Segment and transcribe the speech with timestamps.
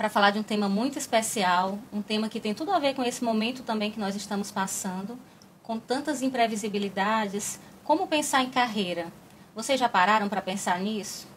[0.00, 3.02] para falar de um tema muito especial, um tema que tem tudo a ver com
[3.02, 5.18] esse momento também que nós estamos passando,
[5.62, 7.60] com tantas imprevisibilidades.
[7.84, 9.12] Como pensar em carreira?
[9.54, 11.28] Vocês já pararam para pensar nisso?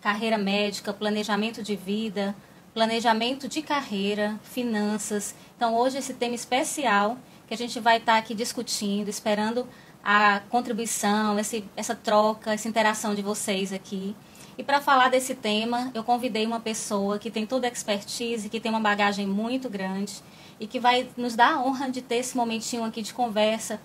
[0.00, 2.34] Carreira médica, planejamento de vida,
[2.72, 5.34] planejamento de carreira, finanças.
[5.54, 9.68] Então, hoje, esse tema especial que a gente vai estar aqui discutindo, esperando
[10.02, 14.16] a contribuição, esse, essa troca, essa interação de vocês aqui.
[14.58, 18.58] E para falar desse tema, eu convidei uma pessoa que tem toda a expertise, que
[18.58, 20.14] tem uma bagagem muito grande
[20.58, 23.78] e que vai nos dar a honra de ter esse momentinho aqui de conversa,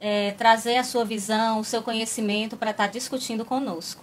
[0.00, 4.02] é, trazer a sua visão, o seu conhecimento para estar tá discutindo conosco.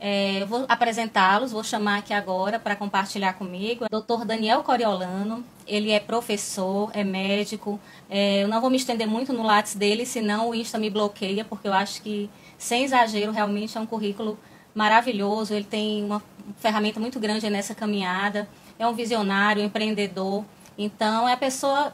[0.00, 3.84] É, eu vou apresentá-los, vou chamar aqui agora para compartilhar comigo.
[3.88, 4.24] Dr.
[4.24, 7.78] Daniel Coriolano, ele é professor, é médico.
[8.10, 11.44] É, eu não vou me estender muito no lápis dele, senão o Insta me bloqueia,
[11.44, 12.28] porque eu acho que,
[12.58, 14.36] sem exagero, realmente é um currículo
[14.74, 16.22] maravilhoso, ele tem uma
[16.56, 20.44] ferramenta muito grande nessa caminhada, é um visionário, um empreendedor.
[20.76, 21.92] Então, é a pessoa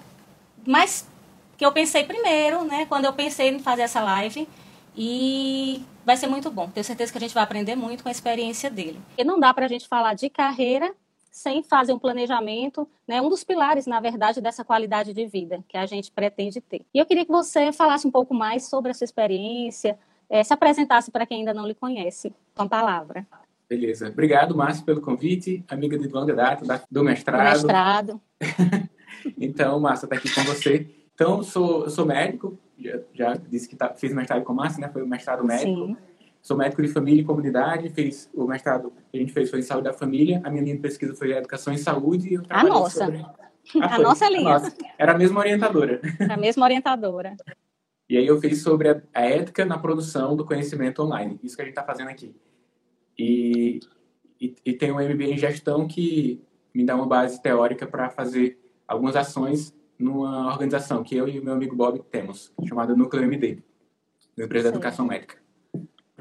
[0.67, 1.09] mais
[1.56, 4.49] que eu pensei primeiro, né, quando eu pensei em fazer essa live.
[4.97, 6.69] E vai ser muito bom.
[6.69, 9.01] Tenho certeza que a gente vai aprender muito com a experiência dele.
[9.17, 10.93] E não dá para a gente falar de carreira
[11.31, 15.77] sem fazer um planejamento, né, um dos pilares, na verdade, dessa qualidade de vida que
[15.77, 16.84] a gente pretende ter.
[16.93, 19.97] E eu queria que você falasse um pouco mais sobre a sua experiência,
[20.29, 23.27] é, se apresentasse para quem ainda não lhe conhece, com a palavra.
[23.69, 24.09] Beleza.
[24.09, 27.61] Obrigado, Márcio, pelo convite, amiga de longa data do mestrado.
[27.61, 28.21] Do mestrado.
[29.39, 30.87] então, Márcia está aqui com você.
[31.15, 34.89] Então, sou, sou médico, já, já disse que tá, fiz mestrado com Márcia, né?
[34.93, 35.87] Foi o mestrado médico.
[35.87, 35.97] Sim.
[36.41, 39.62] Sou médico de família e comunidade, fiz o mestrado que a gente fez foi em
[39.62, 42.65] saúde da família, a minha linha de pesquisa foi educação em saúde e eu A
[42.65, 43.05] nossa.
[43.05, 43.27] Sobre...
[43.83, 44.49] Ah, a nossa linha.
[44.49, 44.75] A nossa.
[44.97, 46.00] Era a mesma orientadora.
[46.31, 47.37] A mesma orientadora.
[48.09, 51.39] E aí eu fiz sobre a, a ética na produção do conhecimento online.
[51.43, 52.35] Isso que a gente está fazendo aqui.
[53.19, 53.81] E,
[54.41, 56.43] e, e tem um MBA em gestão que
[56.73, 61.45] me dá uma base teórica para fazer algumas ações numa organização que eu e o
[61.45, 63.59] meu amigo Bob temos, chamada Núcleo MD,
[64.37, 65.37] da empresa de educação médica.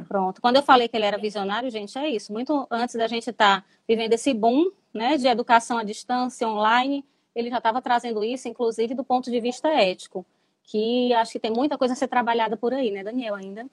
[0.08, 0.42] Pronto.
[0.42, 2.34] Quando eu falei que ele era visionário, gente, é isso.
[2.34, 7.06] Muito antes da gente estar tá vivendo esse boom né, de educação à distância, online,
[7.36, 10.26] ele já estava trazendo isso, inclusive do ponto de vista ético
[10.68, 13.66] que acho que tem muita coisa a ser trabalhada por aí, né, Daniel, ainda.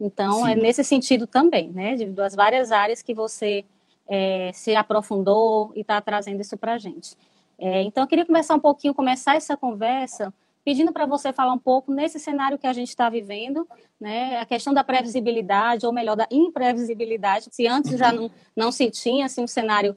[0.00, 0.60] Então, é Sim.
[0.60, 3.64] é nesse sentido também, né, de, das várias áreas que você
[4.08, 7.16] é, se aprofundou e está trazendo isso para a gente.
[7.58, 10.32] É, então, eu queria começar um pouquinho, começar essa conversa
[10.64, 13.66] pedindo para você falar um pouco nesse cenário que a gente está vivendo,
[14.00, 18.90] né, a questão da previsibilidade, ou melhor, da imprevisibilidade, se antes já não, não se
[18.90, 19.96] tinha assim, um cenário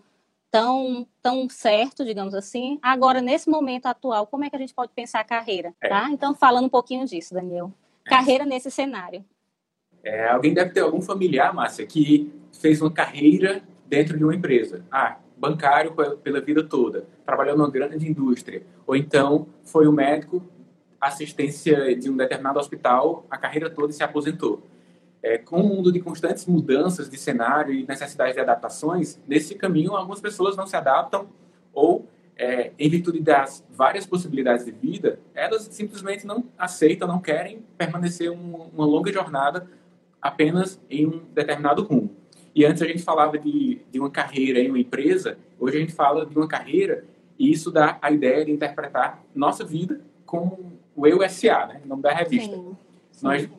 [0.51, 2.79] tão, tão certo, digamos assim.
[2.81, 5.73] Agora, nesse momento atual, como é que a gente pode pensar a carreira?
[5.81, 5.89] É.
[5.89, 6.09] Tá?
[6.11, 7.71] Então, falando um pouquinho disso, Daniel.
[8.05, 8.09] É.
[8.09, 9.23] Carreira nesse cenário.
[10.03, 14.85] É, alguém deve ter algum familiar, Márcia, que fez uma carreira dentro de uma empresa.
[14.91, 18.63] Ah, bancário pela vida toda, trabalhou numa grande indústria.
[18.85, 20.43] Ou então foi o um médico,
[20.99, 24.61] assistência de um determinado hospital, a carreira toda e se aposentou
[25.22, 29.96] é, com um mundo de constantes mudanças de cenário e necessidades de adaptações, nesse caminho
[29.96, 31.28] algumas pessoas não se adaptam
[31.74, 32.07] ou,
[32.38, 38.31] é, em virtude das várias possibilidades de vida, elas simplesmente não aceitam, não querem permanecer
[38.31, 39.68] um, uma longa jornada
[40.22, 42.09] apenas em um determinado rumo.
[42.56, 45.94] E antes a gente falava de, de uma carreira em uma empresa, hoje a gente
[45.94, 47.06] fala de uma carreira
[47.38, 51.88] e isso dá a ideia de interpretar nossa vida como o Eu SA, né, o
[51.88, 52.56] nome da revista.
[52.56, 52.75] Sim,
[53.12, 53.25] sim.
[53.25, 53.50] Nós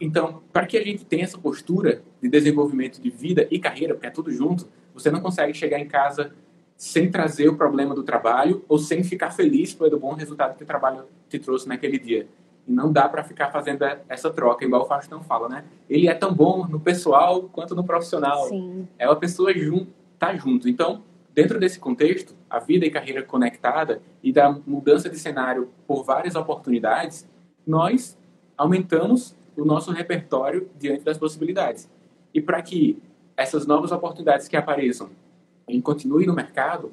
[0.00, 4.06] então, para que a gente tenha essa postura de desenvolvimento de vida e carreira, porque
[4.06, 6.32] é tudo junto, você não consegue chegar em casa
[6.76, 10.66] sem trazer o problema do trabalho ou sem ficar feliz pelo bom resultado que o
[10.66, 12.28] trabalho te trouxe naquele dia.
[12.66, 15.64] E não dá para ficar fazendo essa troca, igual o Faustão fala, né?
[15.88, 18.46] Ele é tão bom no pessoal quanto no profissional.
[18.48, 18.86] Sim.
[18.98, 20.68] É uma pessoa junto, tá junto.
[20.68, 21.02] Então,
[21.34, 26.34] dentro desse contexto, a vida e carreira conectada e da mudança de cenário por várias
[26.34, 27.28] oportunidades,
[27.66, 28.18] nós
[28.56, 31.90] aumentamos o nosso repertório diante das possibilidades.
[32.32, 33.00] E para que
[33.36, 35.10] essas novas oportunidades que apareçam
[35.68, 36.92] e continuem no mercado,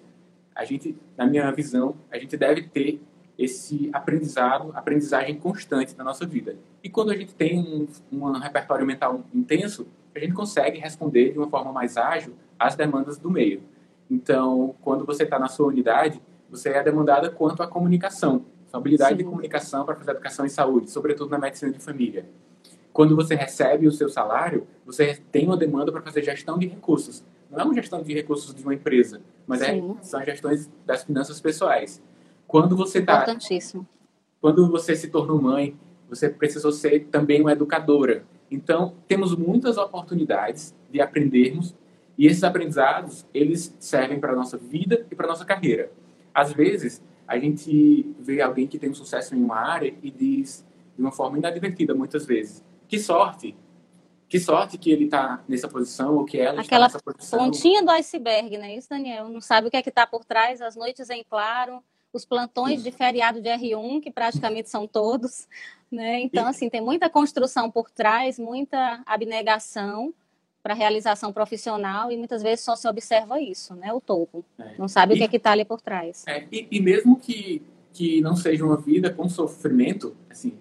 [0.53, 3.01] a gente, na minha visão, a gente deve ter
[3.37, 6.55] esse aprendizado, aprendizagem constante na nossa vida.
[6.83, 11.37] E quando a gente tem um, um repertório mental intenso, a gente consegue responder de
[11.37, 13.61] uma forma mais ágil às demandas do meio.
[14.09, 19.11] Então, quando você está na sua unidade, você é demandada quanto à comunicação, sua habilidade
[19.11, 19.17] Sim.
[19.17, 22.25] de comunicação para fazer educação em saúde, sobretudo na medicina de família.
[22.95, 27.25] Quando você recebe o seu salário, você tem uma demanda para fazer gestão de recursos.
[27.51, 31.41] Não é uma gestão de recursos de uma empresa, mas é, são gestões das finanças
[31.41, 32.01] pessoais.
[32.47, 33.85] Quando você está importantíssimo.
[34.39, 35.77] Quando você se tornou mãe,
[36.07, 38.23] você precisou ser também uma educadora.
[38.49, 41.75] Então, temos muitas oportunidades de aprendermos
[42.17, 45.91] e esses aprendizados, eles servem para a nossa vida e para a nossa carreira.
[46.33, 50.65] Às vezes, a gente vê alguém que tem um sucesso em uma área e diz
[50.95, 53.55] de uma forma inadvertida, muitas vezes, que sorte,
[54.27, 57.39] que sorte que ele está nessa posição ou que ela Aquela está nessa posição.
[57.39, 58.75] pontinha do iceberg, né?
[58.75, 59.29] Isso, Daniel?
[59.29, 62.81] Não sabe o que é que está por trás, as noites em claro, os plantões
[62.83, 65.47] de feriado de R1, que praticamente são todos,
[65.91, 66.21] né?
[66.21, 70.13] Então, assim, tem muita construção por trás, muita abnegação
[70.63, 73.93] para realização profissional e muitas vezes só se observa isso, né?
[73.93, 74.43] O topo.
[74.57, 74.75] É.
[74.79, 76.23] Não sabe e, o que é que está ali por trás.
[76.27, 77.61] É, e, e, mesmo que,
[77.93, 80.57] que não seja uma vida com sofrimento, assim,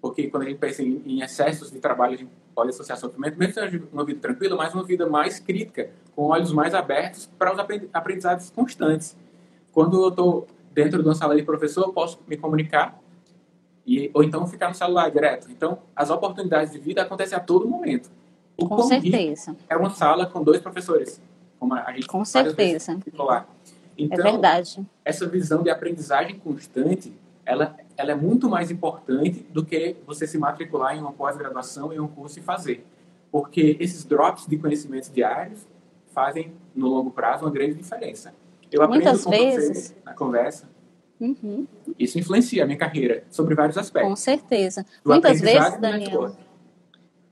[0.00, 3.38] porque quando a gente pensa em, em excessos de trabalho, a gente pode associar sofrimento,
[3.38, 7.52] mesmo seja uma vida tranquila, mas uma vida mais crítica, com olhos mais abertos para
[7.52, 7.58] os
[7.92, 9.16] aprendizados constantes.
[9.72, 12.98] Quando eu estou dentro de uma sala de professor, eu posso me comunicar
[13.86, 15.48] e, ou então ficar no celular direto.
[15.50, 18.10] Então, as oportunidades de vida acontecem a todo momento.
[18.56, 19.56] O com certeza.
[19.68, 21.20] É uma sala com dois professores,
[21.58, 22.98] como a gente Com certeza.
[23.14, 23.46] Lá.
[23.98, 24.86] É então, é verdade.
[25.04, 27.12] Essa visão de aprendizagem constante,
[27.44, 32.00] ela, ela é muito mais importante do que você se matricular em uma pós-graduação, em
[32.00, 32.86] um curso e fazer.
[33.30, 35.68] Porque esses drops de conhecimentos diários
[36.14, 38.34] fazem, no longo prazo, uma grande diferença.
[38.72, 39.94] Eu Muitas vezes.
[40.02, 40.68] na conversa.
[41.20, 41.66] Uhum.
[41.98, 44.08] Isso influencia a minha carreira sobre vários aspectos.
[44.08, 44.86] Com certeza.
[45.04, 46.34] Muitas vezes, Daniel.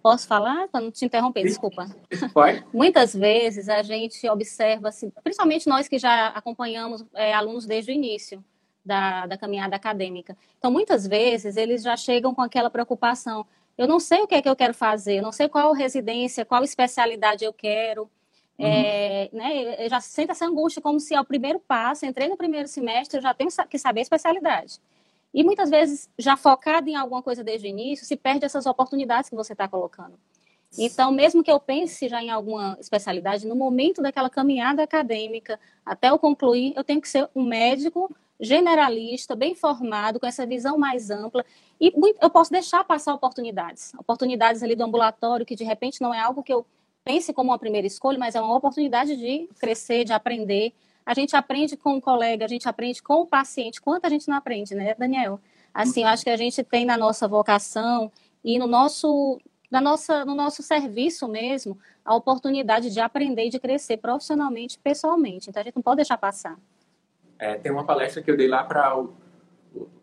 [0.02, 0.68] Posso falar?
[0.68, 1.88] Para não te interromper, desculpa.
[2.34, 2.62] Pode.
[2.74, 7.94] Muitas vezes a gente observa, assim, principalmente nós que já acompanhamos é, alunos desde o
[7.94, 8.44] início
[8.88, 10.36] da, da caminhada acadêmica.
[10.58, 13.46] Então, muitas vezes eles já chegam com aquela preocupação.
[13.76, 16.44] Eu não sei o que é que eu quero fazer, eu não sei qual residência,
[16.44, 18.02] qual especialidade eu quero.
[18.58, 18.66] Uhum.
[18.66, 23.18] É, né, já sinto essa angústia como se ao primeiro passo, entrei no primeiro semestre,
[23.18, 24.80] eu já tenho que saber a especialidade.
[25.32, 29.28] E muitas vezes, já focado em alguma coisa desde o início, se perde essas oportunidades
[29.28, 30.18] que você está colocando.
[30.76, 36.10] Então, mesmo que eu pense já em alguma especialidade, no momento daquela caminhada acadêmica, até
[36.10, 41.10] eu concluir, eu tenho que ser um médico generalista, bem formado, com essa visão mais
[41.10, 41.44] ampla.
[41.80, 43.92] E eu posso deixar passar oportunidades.
[43.98, 46.64] Oportunidades ali do ambulatório, que de repente não é algo que eu
[47.04, 50.72] pense como uma primeira escolha, mas é uma oportunidade de crescer, de aprender.
[51.04, 53.80] A gente aprende com o colega, a gente aprende com o paciente.
[53.80, 55.40] Quanto a gente não aprende, né, Daniel?
[55.72, 58.12] Assim, eu acho que a gente tem na nossa vocação
[58.44, 59.40] e no nosso,
[59.70, 65.48] na nossa, no nosso serviço mesmo a oportunidade de aprender e de crescer profissionalmente, pessoalmente.
[65.48, 66.58] Então, a gente não pode deixar passar.
[67.38, 68.96] É, tem uma palestra que eu dei lá para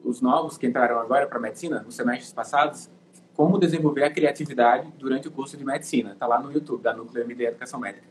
[0.04, 2.90] os novos que entraram agora para medicina, nos semestres passados,
[3.34, 6.14] como desenvolver a criatividade durante o curso de medicina.
[6.14, 8.08] Está lá no YouTube, da Núcleo MD Educação Médica.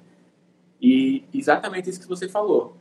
[0.81, 2.76] E exatamente isso que você falou.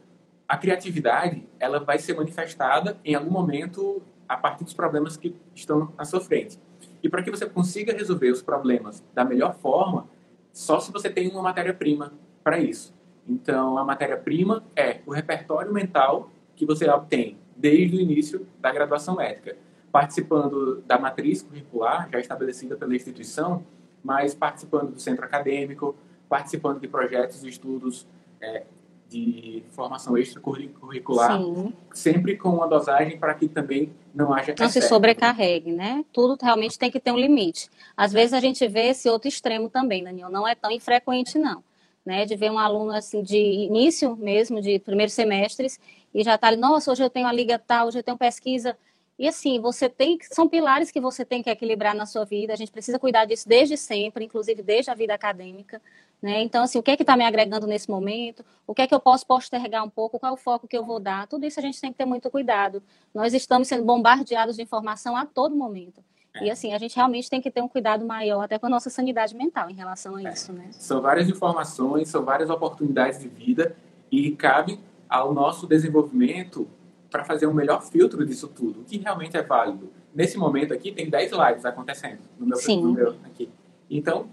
[0.47, 5.93] A criatividade, ela vai ser manifestada em algum momento a partir dos problemas que estão
[5.97, 6.59] à sua frente.
[7.01, 10.07] E para que você consiga resolver os problemas da melhor forma,
[10.51, 12.13] só se você tem uma matéria-prima
[12.43, 12.93] para isso.
[13.27, 19.15] Então, a matéria-prima é o repertório mental que você obtém desde o início da graduação
[19.15, 19.55] médica
[19.93, 23.63] participando da matriz curricular já estabelecida pela instituição,
[24.03, 25.95] mas participando do centro acadêmico,
[26.27, 28.07] participando de projetos e estudos
[28.41, 28.63] é,
[29.07, 31.71] de formação extracurricular, Sim.
[31.93, 36.03] sempre com uma dosagem para que também não haja não se sobrecarregue, né?
[36.11, 37.69] Tudo realmente tem que ter um limite.
[37.95, 41.63] Às vezes a gente vê esse outro extremo também, Daniel, não é tão infrequente não,
[42.03, 42.25] né?
[42.25, 45.79] De ver um aluno assim de início mesmo, de primeiros semestres,
[46.13, 48.77] e já está ali, nossa, hoje eu tenho a liga tal, hoje eu tenho pesquisa
[49.17, 52.51] e assim, você tem são pilares que você tem que equilibrar na sua vida.
[52.51, 55.81] A gente precisa cuidar disso desde sempre, inclusive desde a vida acadêmica.
[56.21, 56.41] Né?
[56.41, 58.43] Então, assim, o que é que está me agregando nesse momento?
[58.65, 60.17] O que é que eu posso postergar um pouco?
[60.17, 61.27] Qual é o foco que eu vou dar?
[61.27, 62.81] Tudo isso a gente tem que ter muito cuidado.
[63.13, 66.01] Nós estamos sendo bombardeados de informação a todo momento.
[66.41, 68.89] E assim, a gente realmente tem que ter um cuidado maior até com a nossa
[68.89, 70.33] sanidade mental em relação a é.
[70.33, 70.69] isso, né?
[70.71, 73.75] São várias informações, são várias oportunidades de vida
[74.11, 74.79] e cabe
[75.13, 76.67] ao nosso desenvolvimento
[77.11, 79.91] para fazer um melhor filtro disso tudo, o que realmente é válido.
[80.11, 82.93] Nesse momento aqui, tem 10 lives acontecendo no meu, Sim.
[82.93, 83.47] Meu aqui.
[83.87, 84.27] Então,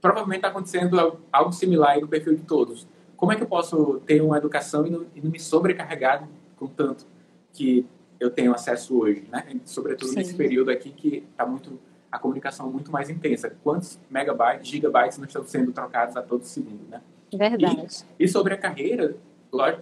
[0.00, 2.86] provavelmente está acontecendo algo similar no perfil de todos.
[3.16, 6.68] Como é que eu posso ter uma educação e não, e não me sobrecarregar com
[6.68, 7.04] tanto
[7.52, 7.84] que
[8.20, 9.44] eu tenho acesso hoje, né?
[9.64, 10.16] Sobretudo Sim.
[10.16, 11.76] nesse período aqui que está muito
[12.10, 13.52] a comunicação muito mais intensa.
[13.64, 17.02] Quantos megabytes, gigabytes não estão sendo trocados a todo segundo, né?
[17.36, 18.04] Verdade.
[18.16, 19.16] E, e sobre a carreira,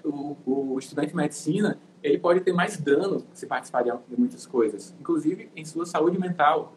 [0.05, 4.95] o, o estudante de medicina ele pode ter mais dano se participar de muitas coisas,
[5.01, 6.75] inclusive em sua saúde mental.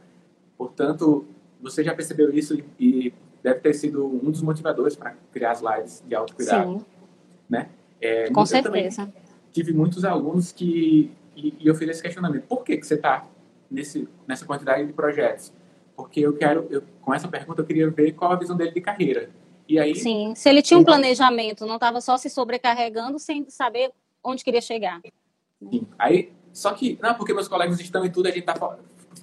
[0.57, 1.25] Portanto,
[1.61, 3.11] você já percebeu isso e
[3.41, 6.79] deve ter sido um dos motivadores para criar as lives de autocuidado.
[6.79, 6.85] Sim.
[7.49, 7.69] Né?
[7.99, 9.11] É, Com certeza.
[9.51, 12.43] tive muitos alunos que e, e, eu fiz esse questionamento.
[12.43, 13.27] Por que, que você está
[14.25, 15.51] nessa quantidade de projetos?
[15.95, 18.81] Porque eu quero, eu, com essa pergunta, eu queria ver qual a visão dele de
[18.81, 19.29] carreira.
[19.67, 23.91] E aí, Sim, se ele tinha um planejamento, não estava só se sobrecarregando sem saber
[24.23, 25.01] onde queria chegar.
[25.59, 25.87] Sim.
[25.97, 28.77] Aí, só que, não, porque meus colegas estão e tudo, a gente está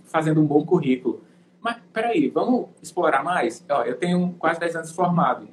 [0.07, 1.23] fazendo um bom currículo.
[1.61, 3.65] Mas, peraí, vamos explorar mais?
[3.71, 5.49] Ó, eu tenho quase 10 anos formado.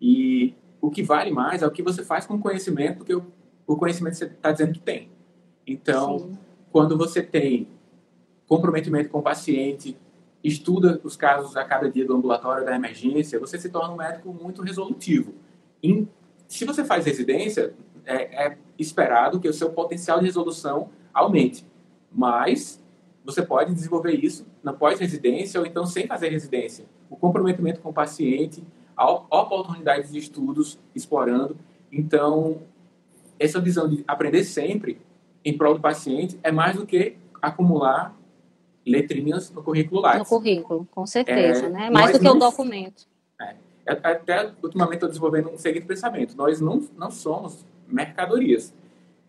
[0.00, 3.24] E o que vale mais é o que você faz com o conhecimento que o,
[3.66, 5.10] o conhecimento você está dizendo que tem.
[5.66, 6.38] Então, Sim.
[6.72, 7.68] quando você tem
[8.48, 9.96] comprometimento com o paciente,
[10.42, 14.32] estuda os casos a cada dia do ambulatório da emergência, você se torna um médico
[14.32, 15.34] muito resolutivo.
[15.82, 16.06] E,
[16.48, 21.64] se você faz residência, é, é esperado que o seu potencial de resolução aumente.
[22.10, 22.82] Mas
[23.24, 26.84] você pode desenvolver isso na pós-residência ou então sem fazer residência.
[27.08, 28.62] O comprometimento com o paciente,
[29.30, 31.56] oportunidades de estudos explorando.
[31.90, 32.62] Então,
[33.38, 35.00] essa visão de aprender sempre
[35.44, 38.14] em prol do paciente é mais do que acumular
[38.86, 40.20] letrinhas no currículo Lattes.
[40.20, 41.90] No currículo, com certeza, é, né?
[41.90, 43.06] Mais do que o documento.
[43.40, 43.54] É,
[43.86, 46.36] até ultimamente estou desenvolvendo um seguinte pensamento.
[46.36, 48.74] Nós não, não somos mercadorias,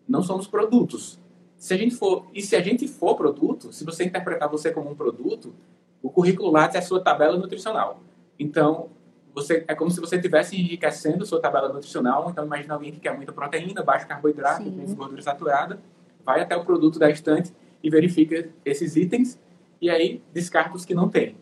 [0.07, 1.19] não somos produtos.
[1.57, 4.89] Se a gente for, e se a gente for produto, se você interpretar você como
[4.89, 5.53] um produto,
[6.01, 8.01] o currículo Lattes é a sua tabela nutricional.
[8.37, 8.89] Então,
[9.33, 12.29] você é como se você estivesse enriquecendo sua tabela nutricional.
[12.29, 15.79] Então, imagina alguém que quer muita proteína, baixo carboidrato, gordura saturada,
[16.25, 17.53] vai até o produto da estante
[17.83, 19.37] e verifica esses itens
[19.81, 21.35] e aí descarta os que não tem.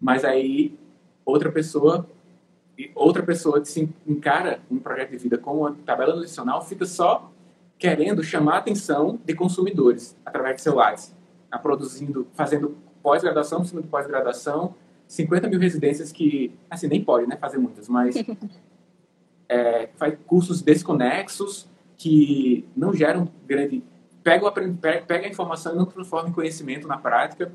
[0.00, 0.78] Mas aí
[1.24, 2.08] outra pessoa
[2.94, 7.32] outra pessoa se encara um projeto de vida com uma tabela nutricional fica só
[7.78, 11.14] querendo chamar a atenção de consumidores através de celulares,
[11.50, 14.74] a produzindo, fazendo pós-graduação cima de pós-graduação,
[15.06, 18.16] 50 mil residências que, assim, nem pode né, fazer muitas, mas
[19.48, 23.82] é, faz cursos desconexos que não geram grande
[24.26, 24.50] pega,
[25.06, 27.52] pega a informação e não transforma em conhecimento na prática.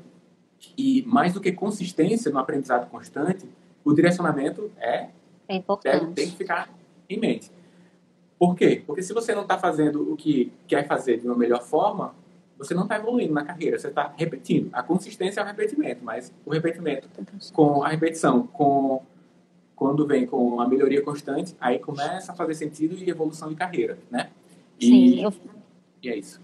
[0.78, 3.46] E mais do que consistência no aprendizado constante,
[3.84, 5.08] o direcionamento é,
[5.46, 6.00] é importante.
[6.00, 6.70] Deve, tem que ficar
[7.10, 7.50] em mente.
[8.38, 8.82] Por quê?
[8.86, 12.14] Porque se você não está fazendo o que quer fazer de uma melhor forma,
[12.56, 14.70] você não está evoluindo na carreira, você está repetindo.
[14.72, 17.08] A consistência é o repetimento, mas o repetimento
[17.52, 19.02] com a repetição, com
[19.76, 23.98] quando vem com a melhoria constante, aí começa a fazer sentido e evolução de carreira,
[24.10, 24.30] né?
[24.80, 25.32] E, Sim, eu...
[26.02, 26.40] e é isso.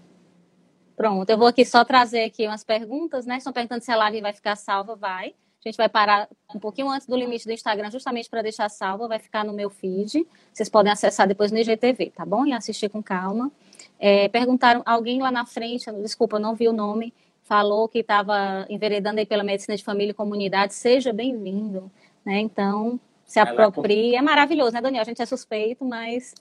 [0.99, 3.37] Pronto, eu vou aqui só trazer aqui umas perguntas, né?
[3.37, 5.27] Estão perguntando se a live vai ficar salva, vai.
[5.27, 9.07] A gente vai parar um pouquinho antes do limite do Instagram, justamente para deixar salva,
[9.07, 10.27] vai ficar no meu feed.
[10.51, 12.45] Vocês podem acessar depois no IGTV, tá bom?
[12.45, 13.49] E assistir com calma.
[13.97, 17.13] É, perguntaram, alguém lá na frente, desculpa, não vi o nome,
[17.43, 20.73] falou que estava enveredando aí pela medicina de família e comunidade.
[20.73, 21.89] Seja bem-vindo,
[22.25, 22.41] né?
[22.41, 24.17] Então, se aproprie.
[24.17, 25.03] É maravilhoso, né, Daniel?
[25.03, 26.35] A gente é suspeito, mas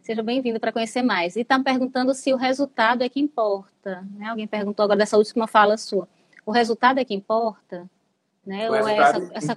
[0.00, 1.36] Seja bem-vindo para conhecer mais.
[1.36, 4.06] E está perguntando se o resultado é que importa.
[4.16, 4.28] Né?
[4.28, 6.08] Alguém perguntou agora dessa última fala sua.
[6.44, 7.88] O resultado é que importa?
[8.44, 8.68] Né?
[8.68, 9.56] Ou é essa, essa,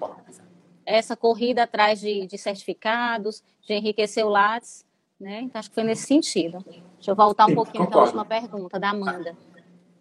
[0.85, 4.85] essa, corrida atrás de, de, certificados, de enriquecer o Lattes?
[5.19, 5.41] Né?
[5.41, 6.63] Então, acho que foi nesse sentido.
[6.95, 9.37] Deixa eu voltar um Sim, pouquinho para a última pergunta, da Amanda.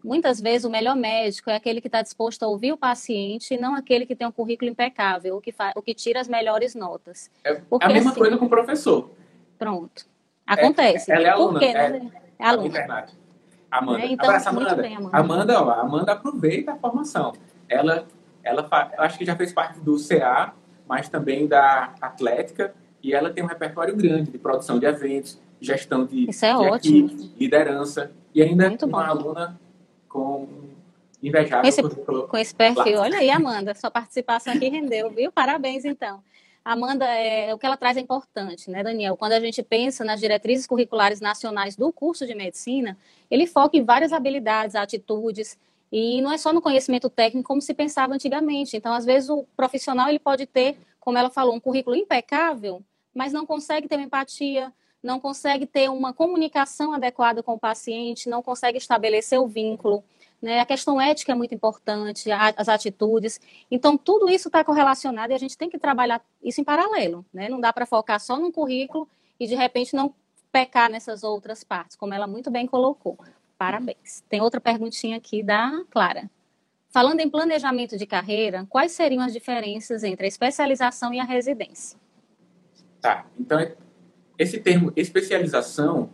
[0.03, 3.57] Muitas vezes o melhor médico é aquele que está disposto a ouvir o paciente e
[3.57, 7.31] não aquele que tem um currículo impecável, o que, o que tira as melhores notas.
[7.45, 9.11] É, Porque, é a mesma assim, coisa com o professor.
[9.57, 10.12] Pronto.
[10.47, 11.11] Acontece.
[11.11, 11.53] É, ela é aluna.
[11.53, 12.11] Por quê, né?
[12.39, 12.69] É, é aluna.
[12.69, 13.23] Internato.
[13.71, 14.01] Amanda.
[14.01, 14.75] É, então, Abraça, Amanda.
[14.77, 15.17] Bem, Amanda.
[15.17, 17.33] Amanda, ó, Amanda aproveita a formação.
[17.69, 18.07] Ela,
[18.45, 18.69] ela
[18.99, 20.53] acho que já fez parte do CA,
[20.87, 26.05] mas também da Atlética, e ela tem um repertório grande de produção de eventos, gestão
[26.05, 27.07] de, Isso é de ótimo.
[27.07, 29.11] Equipe, liderança, e ainda Muito uma bom.
[29.11, 29.61] aluna
[30.07, 30.47] com
[31.23, 31.83] invejável com esse,
[32.29, 32.99] com esse perfil.
[32.99, 35.33] Olha aí, Amanda, sua participação aqui rendeu, viu?
[35.33, 36.23] Parabéns, então.
[36.65, 39.17] Amanda, é, o que ela traz é importante, né, Daniel?
[39.17, 42.97] Quando a gente pensa nas diretrizes curriculares nacionais do curso de medicina,
[43.31, 45.59] ele foca em várias habilidades, atitudes,
[45.91, 48.77] e não é só no conhecimento técnico como se pensava antigamente.
[48.77, 52.83] Então, às vezes, o profissional ele pode ter, como ela falou, um currículo impecável,
[53.15, 58.41] mas não consegue ter empatia, não consegue ter uma comunicação adequada com o paciente, não
[58.41, 60.05] consegue estabelecer o vínculo.
[60.43, 60.59] Né?
[60.59, 63.41] A questão ética é muito importante, as atitudes.
[63.71, 67.25] Então, tudo isso está correlacionado e a gente tem que trabalhar isso em paralelo.
[67.33, 67.49] Né?
[67.49, 69.09] Não dá para focar só no currículo
[69.39, 70.13] e, de repente, não
[70.51, 73.17] pecar nessas outras partes, como ela muito bem colocou.
[73.57, 74.25] Parabéns.
[74.29, 76.29] Tem outra perguntinha aqui da Clara.
[76.91, 81.99] Falando em planejamento de carreira, quais seriam as diferenças entre a especialização e a residência?
[83.01, 83.59] Tá, então
[84.39, 86.11] esse termo especialização,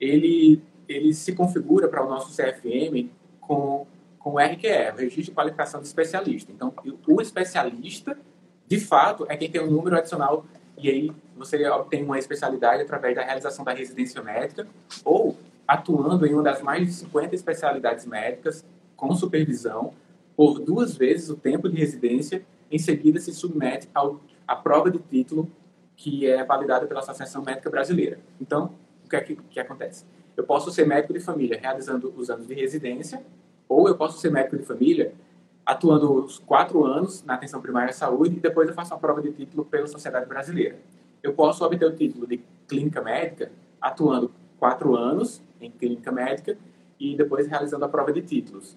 [0.00, 3.10] ele ele se configura para o nosso CFM
[3.46, 3.86] com,
[4.18, 6.50] com o RQE, o Registro de Qualificação de Especialista.
[6.52, 6.72] Então,
[7.06, 8.18] o especialista,
[8.66, 10.44] de fato, é quem tem um número adicional
[10.78, 14.66] e aí você obtém uma especialidade através da realização da residência médica
[15.04, 15.36] ou
[15.66, 19.92] atuando em uma das mais de 50 especialidades médicas com supervisão
[20.36, 24.98] por duas vezes o tempo de residência, em seguida se submete ao, à prova de
[24.98, 25.50] título
[25.96, 28.18] que é validada pela Associação Médica Brasileira.
[28.38, 28.74] Então,
[29.04, 30.04] o que é que, que acontece?
[30.36, 33.22] Eu posso ser médico de família realizando os anos de residência,
[33.68, 35.14] ou eu posso ser médico de família
[35.64, 39.20] atuando os quatro anos na atenção primária à saúde e depois eu faço uma prova
[39.20, 40.78] de título pela Sociedade Brasileira.
[41.22, 43.50] Eu posso obter o título de clínica médica
[43.80, 46.56] atuando quatro anos em clínica médica
[47.00, 48.76] e depois realizando a prova de títulos.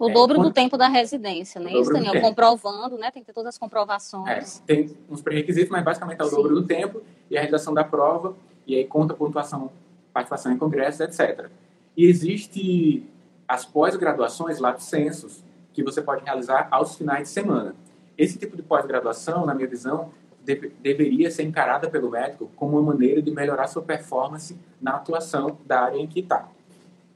[0.00, 0.48] O é, dobro quando...
[0.48, 1.72] do tempo da residência, né?
[1.74, 3.10] Isso, Daniel, comprovando, né?
[3.10, 4.58] Tem que ter todas as comprovações.
[4.60, 6.36] É, tem uns pré-requisitos, mas basicamente é o Sim.
[6.36, 8.34] dobro do tempo e a realização da prova,
[8.66, 9.70] e aí conta pontuação,
[10.12, 11.48] participação em congressos, etc.
[11.96, 13.06] E existe
[13.46, 15.42] as pós-graduações, lato sensus,
[15.72, 17.74] que você pode realizar aos finais de semana.
[18.16, 20.10] Esse tipo de pós-graduação, na minha visão,
[20.44, 25.58] deve, deveria ser encarada pelo médico como uma maneira de melhorar sua performance na atuação
[25.64, 26.48] da área em que está.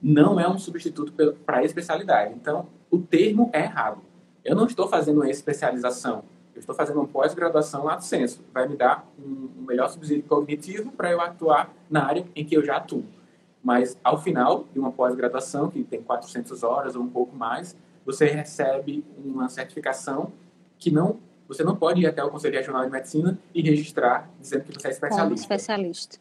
[0.03, 1.13] Não é um substituto
[1.45, 2.35] para a especialidade.
[2.35, 4.01] Então, o termo é errado.
[4.45, 6.23] Eu não estou fazendo uma especialização,
[6.57, 8.43] eu estou fazendo uma pós-graduação lato senso.
[8.53, 12.57] Vai me dar um, um melhor subsídio cognitivo para eu atuar na área em que
[12.57, 13.05] eu já atuo.
[13.63, 18.25] Mas, ao final de uma pós-graduação, que tem 400 horas ou um pouco mais, você
[18.25, 20.33] recebe uma certificação
[20.79, 24.65] que não você não pode ir até o Conselho Regional de Medicina e registrar dizendo
[24.65, 25.23] que você é especialista.
[25.23, 26.19] Como especialista.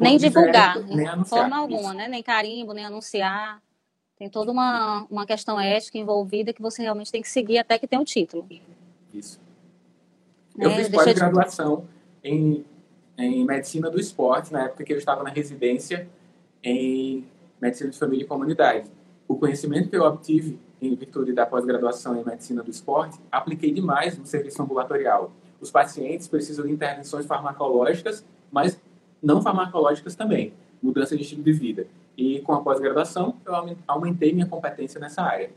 [0.00, 2.06] nem divulgar, de nem de forma alguma, né?
[2.06, 3.60] nem carimbo, nem anunciar.
[4.16, 7.88] Tem toda uma, uma questão ética envolvida que você realmente tem que seguir até que
[7.88, 8.46] tenha o um título.
[9.12, 9.40] Isso.
[10.58, 10.66] Né?
[10.66, 11.84] Eu fiz pós-graduação
[12.22, 12.30] de...
[12.30, 12.64] em,
[13.16, 16.08] em Medicina do Esporte, na época que eu estava na residência
[16.62, 17.24] em
[17.60, 18.90] Medicina de Família e Comunidade.
[19.26, 24.16] O conhecimento que eu obtive em virtude da pós-graduação em medicina do esporte, apliquei demais
[24.16, 25.32] no serviço ambulatorial.
[25.60, 28.80] Os pacientes precisam de intervenções farmacológicas, mas
[29.20, 31.86] não farmacológicas também, mudança de estilo de vida.
[32.16, 35.50] E com a pós-graduação, eu aumentei minha competência nessa área.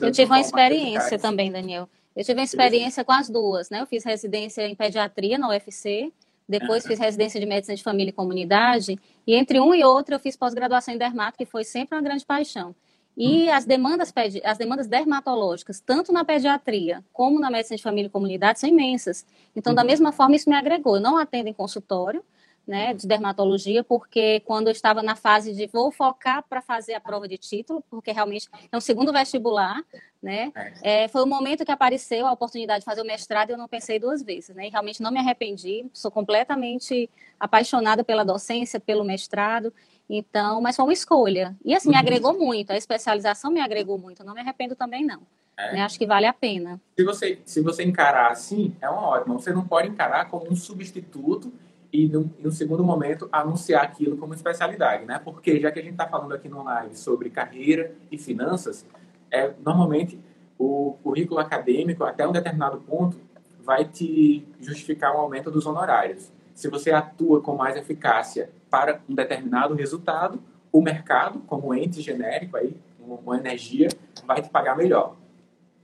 [0.00, 1.88] Eu tive uma experiência também, Daniel.
[2.14, 3.80] Eu tive uma experiência com as duas, né?
[3.80, 6.12] Eu fiz residência em pediatria na UFC,
[6.48, 10.20] depois fiz residência de medicina de família e comunidade, e entre um e outro eu
[10.20, 12.74] fiz pós-graduação em dermato, que foi sempre uma grande paixão.
[13.16, 18.10] E as demandas, as demandas dermatológicas, tanto na pediatria como na medicina de família e
[18.10, 19.24] comunidade, são imensas.
[19.54, 19.88] Então, da uhum.
[19.88, 20.96] mesma forma, isso me agregou.
[20.96, 22.24] Eu não atendo em consultório,
[22.66, 27.00] né, de dermatologia, porque quando eu estava na fase de vou focar para fazer a
[27.00, 29.82] prova de título, porque realmente é um segundo vestibular,
[30.22, 30.50] né,
[30.82, 33.68] é, foi o momento que apareceu a oportunidade de fazer o mestrado e eu não
[33.68, 39.04] pensei duas vezes, né, e realmente não me arrependi, sou completamente apaixonada pela docência, pelo
[39.04, 39.72] mestrado,
[40.08, 41.56] então, mas foi uma escolha.
[41.64, 42.00] E assim, me uhum.
[42.00, 45.22] agregou muito, a especialização me agregou muito, não me arrependo também não.
[45.56, 45.74] É.
[45.74, 45.82] Né?
[45.82, 46.80] Acho que vale a pena.
[46.96, 49.38] Se você, se você encarar assim, é uma ótima.
[49.38, 51.52] Você não pode encarar como um substituto
[51.94, 55.20] e, num, um segundo momento, anunciar aquilo como especialidade, né?
[55.22, 58.84] Porque já que a gente está falando aqui no live sobre carreira e finanças,
[59.30, 60.18] é, normalmente
[60.58, 63.16] o currículo acadêmico, até um determinado ponto,
[63.62, 66.32] vai te justificar um aumento dos honorários.
[66.52, 72.56] Se você atua com mais eficácia para um determinado resultado, o mercado, como ente genérico,
[72.56, 73.86] aí, uma energia,
[74.26, 75.14] vai te pagar melhor.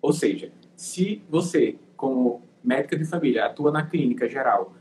[0.03, 4.73] Ou seja, se você, como médica de família, atua na clínica geral,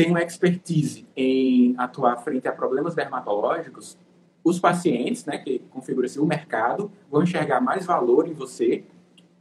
[0.00, 3.98] tem uma expertise em atuar frente a problemas dermatológicos,
[4.42, 8.82] os pacientes, né, que configura-se o mercado, vão enxergar mais valor em você,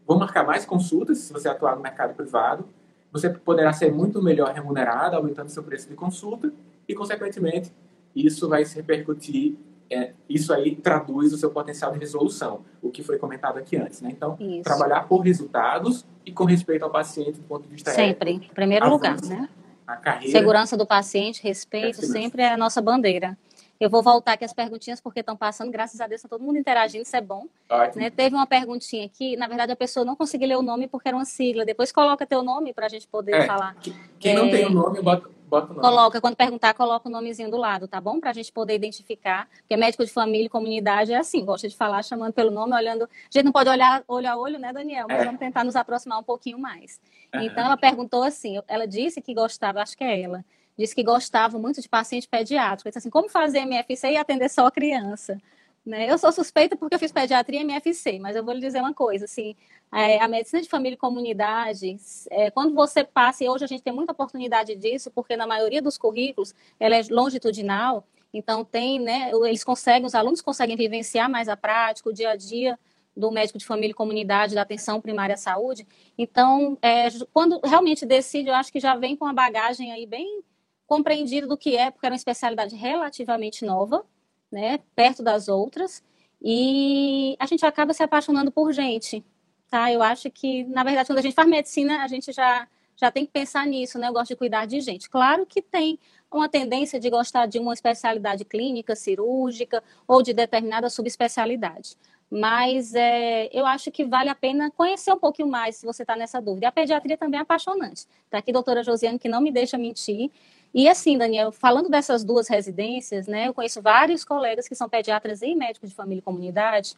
[0.05, 2.65] vão marcar mais consultas se você atuar no mercado privado,
[3.09, 6.51] você poderá ser muito melhor remunerado, aumentando seu preço de consulta
[6.85, 7.71] e, consequentemente,
[8.13, 9.55] isso vai se repercutir,
[9.89, 14.01] é, isso aí traduz o seu potencial de resolução, o que foi comentado aqui antes,
[14.01, 14.09] né?
[14.11, 14.63] Então, isso.
[14.63, 18.89] trabalhar por resultados e com respeito ao paciente do ponto de vista Sempre, em primeiro
[18.89, 19.47] lugar, né?
[19.89, 23.35] A carreira, Segurança do paciente, respeito, sempre é a nossa bandeira.
[23.79, 26.57] Eu vou voltar aqui as perguntinhas porque estão passando, graças a Deus, está todo mundo
[26.57, 27.47] interagindo, isso é bom.
[27.95, 28.09] Né?
[28.09, 31.15] Teve uma perguntinha aqui, na verdade a pessoa não conseguiu ler o nome porque era
[31.15, 31.63] uma sigla.
[31.63, 33.77] Depois coloca teu nome para a gente poder é, falar.
[34.19, 35.79] Quem é, não tem o nome, bota, bota o nome.
[35.79, 38.19] Coloca, quando perguntar, coloca o nomezinho do lado, tá bom?
[38.19, 39.47] Para a gente poder identificar.
[39.59, 43.03] Porque médico de família e comunidade é assim, gosta de falar chamando pelo nome, olhando.
[43.03, 45.05] A gente não pode olhar olho a olho, né, Daniel?
[45.07, 45.23] Mas é.
[45.23, 46.99] vamos tentar nos aproximar um pouquinho mais.
[47.33, 50.43] Então ela perguntou assim, ela disse que gostava, acho que é ela
[50.79, 52.87] disse que gostava muito de paciente pediátrico.
[52.87, 55.37] Ele disse assim, como fazer MFC e atender só a criança?
[55.85, 56.09] Né?
[56.09, 58.93] Eu sou suspeita porque eu fiz pediatria e MFC, mas eu vou lhe dizer uma
[58.93, 59.55] coisa, assim,
[59.93, 61.97] é, a medicina de família e comunidade,
[62.31, 65.81] é, quando você passa, e hoje a gente tem muita oportunidade disso, porque na maioria
[65.81, 71.49] dos currículos ela é longitudinal, Então tem, né, eles conseguem, os alunos conseguem vivenciar mais
[71.49, 72.77] a prática, o dia a dia
[73.17, 75.85] do médico de família e comunidade, da atenção primária à saúde.
[76.17, 80.43] Então, é, quando realmente decide, eu acho que já vem com uma bagagem aí bem
[80.89, 84.03] compreendida do que é, porque era uma especialidade relativamente nova,
[84.51, 86.03] né, perto das outras,
[86.41, 89.23] e a gente acaba se apaixonando por gente,
[89.69, 89.91] tá?
[89.91, 93.25] Eu acho que, na verdade, quando a gente faz medicina, a gente já já tem
[93.25, 94.09] que pensar nisso, né?
[94.09, 95.09] Eu gosto de cuidar de gente.
[95.09, 95.97] Claro que tem
[96.29, 101.95] uma tendência de gostar de uma especialidade clínica, cirúrgica ou de determinada subespecialidade.
[102.29, 106.15] Mas é, eu acho que vale a pena conhecer um pouquinho mais se você está
[106.15, 106.67] nessa dúvida.
[106.67, 108.05] A pediatria também é apaixonante.
[108.25, 110.29] Está aqui a doutora Josiane, que não me deixa mentir.
[110.73, 115.41] E assim, Daniel, falando dessas duas residências, né, eu conheço vários colegas que são pediatras
[115.41, 116.95] e médicos de família e comunidade.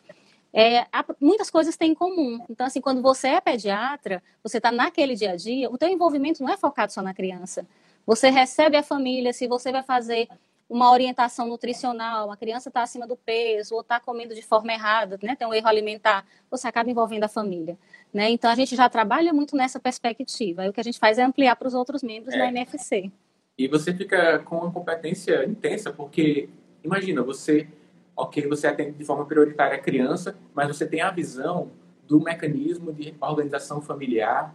[0.53, 2.43] É, há, muitas coisas têm em comum.
[2.49, 6.43] Então, assim, quando você é pediatra, você está naquele dia a dia, o teu envolvimento
[6.43, 7.65] não é focado só na criança.
[8.05, 10.27] Você recebe a família, se você vai fazer
[10.69, 15.19] uma orientação nutricional, a criança está acima do peso ou está comendo de forma errada,
[15.21, 17.77] né, tem um erro alimentar, você acaba envolvendo a família.
[18.13, 18.29] Né?
[18.29, 20.61] Então, a gente já trabalha muito nessa perspectiva.
[20.61, 22.37] Aí o que a gente faz é ampliar para os outros membros é.
[22.37, 23.11] da NFC.
[23.57, 26.49] E você fica com uma competência intensa, porque,
[26.83, 27.67] imagina, você,
[28.15, 31.69] ok, você atende de forma prioritária a criança, mas você tem a visão
[32.07, 34.53] do mecanismo de organização familiar,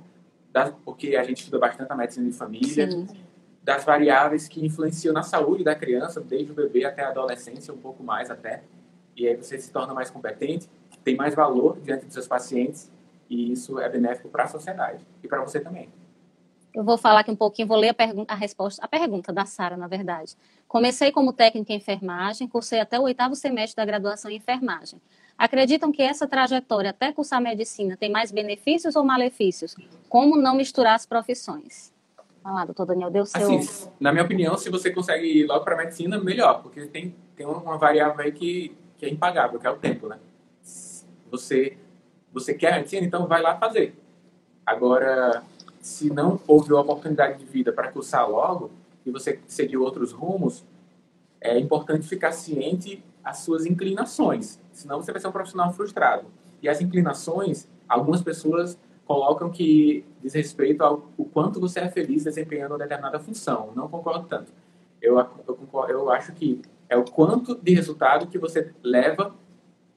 [0.53, 3.07] das, porque a gente estuda bastante a medicina de família, Sim
[3.67, 7.77] das variáveis que influenciam na saúde da criança, desde o bebê até a adolescência, um
[7.77, 8.63] pouco mais até.
[9.17, 10.71] E aí você se torna mais competente,
[11.03, 12.93] tem mais valor diante dos seus pacientes,
[13.29, 15.89] e isso é benéfico para a sociedade e para você também.
[16.77, 19.79] Eu vou falar aqui um pouquinho, vou ler a, a resposta, a pergunta da Sara,
[19.79, 20.37] na verdade.
[20.69, 25.01] Comecei como técnica em enfermagem, cursei até o oitavo semestre da graduação em enfermagem.
[25.39, 29.75] Acreditam que essa trajetória até cursar medicina tem mais benefícios ou malefícios?
[30.07, 31.95] Como não misturar as profissões?
[32.45, 33.59] Ah, doutor Daniel, deu seu...
[33.59, 37.47] Assim, na minha opinião, se você consegue ir logo para medicina, melhor, porque tem, tem
[37.47, 40.19] uma variável aí que, que é impagável, que é o tempo, né?
[41.31, 41.79] Você,
[42.31, 43.97] você quer medicina, então vai lá fazer.
[44.67, 45.43] Agora,
[45.87, 48.72] se não houve a oportunidade de vida para cursar logo
[49.05, 50.66] e você seguiu outros rumos,
[51.40, 56.27] é importante ficar ciente as suas inclinações, senão você vai ser um profissional frustrado.
[56.61, 62.25] E as inclinações, algumas pessoas colocam que diz respeito ao o quanto você é feliz
[62.25, 63.70] desempenhando uma determinada função.
[63.77, 64.53] Não concordo tanto.
[65.01, 69.33] Eu, eu, eu acho que é o quanto de resultado que você leva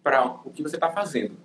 [0.03, 1.35] para o que você está fazendo.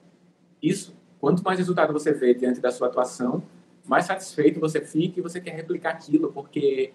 [0.63, 3.43] Isso, quanto mais resultado você vê diante da sua atuação,
[3.87, 6.93] mais satisfeito você fica e você quer replicar aquilo, porque,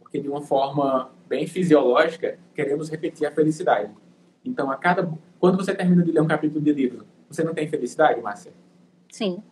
[0.00, 3.90] porque de uma forma bem fisiológica, queremos repetir a felicidade.
[4.44, 7.68] Então, a cada quando você termina de ler um capítulo de livro, você não tem
[7.68, 8.52] felicidade, Márcia?
[9.10, 9.42] Sim.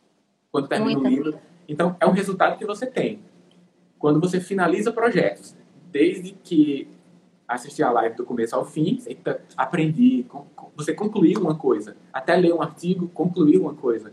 [0.50, 1.08] Quando termina Muita.
[1.08, 1.38] o livro.
[1.68, 3.20] Então, é um resultado que você tem.
[3.98, 5.56] Quando você finaliza projetos,
[5.90, 6.88] desde que
[7.46, 9.00] assistir a live do começo ao fim,
[9.56, 10.26] aprendi,
[10.74, 14.12] você concluiu uma coisa, até ler um artigo, concluiu uma coisa,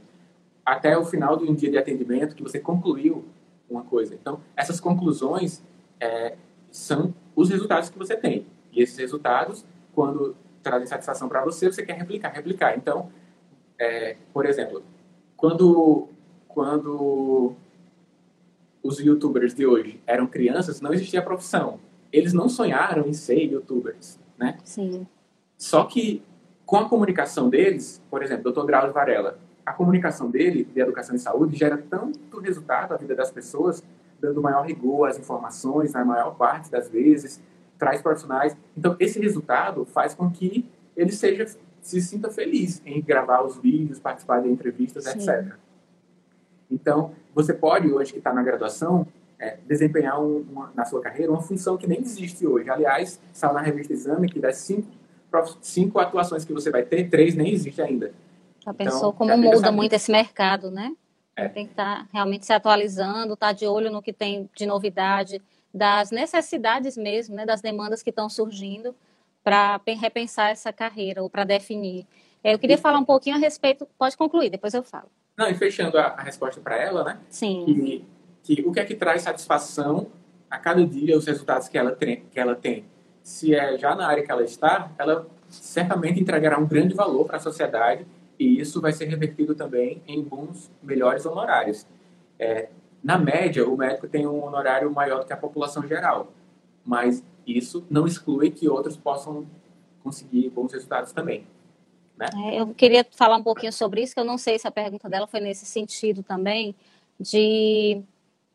[0.66, 3.26] até o final de um dia de atendimento que você concluiu
[3.70, 4.14] uma coisa.
[4.14, 5.62] Então, essas conclusões
[6.00, 6.36] é,
[6.72, 8.46] são os resultados que você tem.
[8.72, 12.78] E esses resultados, quando trazem satisfação para você, você quer replicar, replicar.
[12.78, 13.10] Então,
[13.78, 14.84] é, por exemplo,
[15.36, 16.08] quando,
[16.48, 17.54] quando
[18.82, 21.80] os youtubers de hoje eram crianças, não existia a profissão.
[22.12, 24.58] Eles não sonharam em ser youtubers, né?
[24.64, 25.08] Sim.
[25.58, 26.22] Só que
[26.66, 28.66] com a comunicação deles, por exemplo, Dr.
[28.66, 33.32] Graus Varela, a comunicação dele de educação e saúde gera tanto resultado na vida das
[33.32, 33.84] pessoas,
[34.20, 37.42] dando maior rigor às informações, na maior parte das vezes,
[37.78, 38.56] traz profissionais.
[38.78, 41.46] Então, esse resultado faz com que ele seja
[41.82, 45.20] se sinta feliz em gravar os vídeos, participar de entrevistas, Sim.
[45.20, 45.54] etc.
[46.72, 49.06] Então, você pode, hoje que está na graduação,
[49.38, 52.70] é, desempenhar um, uma, na sua carreira uma função que nem existe hoje.
[52.70, 54.88] Aliás, saiu na revista Exame que das cinco,
[55.62, 58.14] cinco atuações que você vai ter, três nem existe ainda.
[58.64, 60.96] Já pensou então, como muda muito esse mercado, né?
[61.36, 61.50] É.
[61.50, 64.66] Tem que estar tá realmente se atualizando, estar tá de olho no que tem de
[64.66, 65.42] novidade,
[65.74, 68.96] das necessidades mesmo, né, das demandas que estão surgindo
[69.44, 72.06] para repensar essa carreira ou para definir.
[72.44, 73.88] É, eu queria falar um pouquinho a respeito.
[73.98, 75.10] Pode concluir, depois eu falo.
[75.36, 77.18] Não, e fechando a, a resposta para ela, né?
[77.28, 77.66] Sim.
[77.66, 78.06] Que,
[78.44, 80.08] que, o que é que traz satisfação
[80.50, 82.86] a cada dia, os resultados que ela, tem, que ela tem.
[83.24, 87.38] Se é já na área que ela está, ela certamente entregará um grande valor para
[87.38, 88.06] a sociedade
[88.40, 91.86] e isso vai ser revertido também em bons, melhores honorários.
[92.40, 92.70] É,
[93.04, 96.32] na média, o médico tem um honorário maior do que a população geral,
[96.86, 99.46] mas isso não exclui que outros possam
[100.04, 101.46] conseguir bons resultados também.
[102.18, 102.28] Né?
[102.46, 105.10] É, eu queria falar um pouquinho sobre isso, que eu não sei se a pergunta
[105.10, 106.76] dela foi nesse sentido também,
[107.20, 108.02] de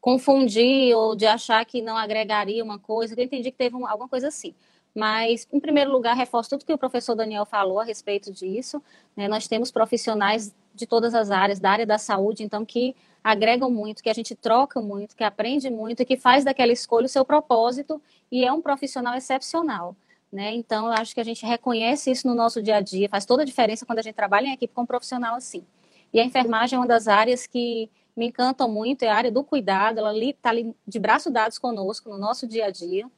[0.00, 3.14] confundir ou de achar que não agregaria uma coisa.
[3.16, 4.54] Eu entendi que teve alguma coisa assim.
[4.98, 8.82] Mas, em primeiro lugar, reforço tudo que o professor Daniel falou a respeito disso.
[9.16, 9.28] Né?
[9.28, 14.02] Nós temos profissionais de todas as áreas, da área da saúde, então, que agregam muito,
[14.02, 17.24] que a gente troca muito, que aprende muito e que faz daquela escolha o seu
[17.24, 19.94] propósito e é um profissional excepcional.
[20.32, 20.52] Né?
[20.56, 23.42] Então, eu acho que a gente reconhece isso no nosso dia a dia, faz toda
[23.42, 25.64] a diferença quando a gente trabalha em equipe com um profissional assim.
[26.12, 29.44] E a enfermagem é uma das áreas que me encantam muito, é a área do
[29.44, 33.08] cuidado, ela está ali de braço dados conosco no nosso dia a dia.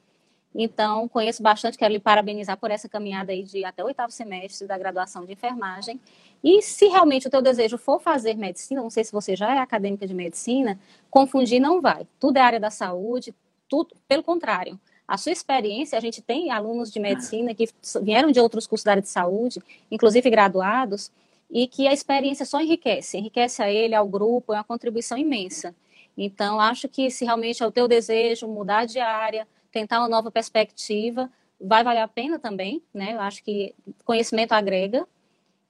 [0.54, 4.66] Então, conheço bastante, quero lhe parabenizar por essa caminhada aí de até o oitavo semestre
[4.66, 6.00] da graduação de enfermagem.
[6.42, 9.58] E se realmente o teu desejo for fazer medicina, não sei se você já é
[9.58, 12.06] acadêmica de medicina, confundir não vai.
[12.18, 13.32] Tudo é área da saúde,
[13.68, 14.78] tudo, pelo contrário.
[15.06, 17.68] A sua experiência, a gente tem alunos de medicina que
[18.02, 21.12] vieram de outros cursos da área de saúde, inclusive graduados,
[21.50, 25.74] e que a experiência só enriquece, enriquece a ele, ao grupo, é uma contribuição imensa.
[26.16, 30.30] Então, acho que se realmente é o teu desejo mudar de área, tentar uma nova
[30.30, 31.30] perspectiva,
[31.60, 33.14] vai valer a pena também, né?
[33.14, 35.06] Eu acho que conhecimento agrega.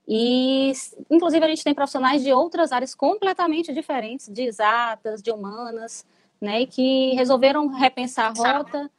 [0.06, 0.72] E,
[1.10, 6.04] inclusive, a gente tem profissionais de outras áreas completamente diferentes, de exatas, de humanas,
[6.40, 6.62] né?
[6.62, 8.90] E que resolveram repensar a rota,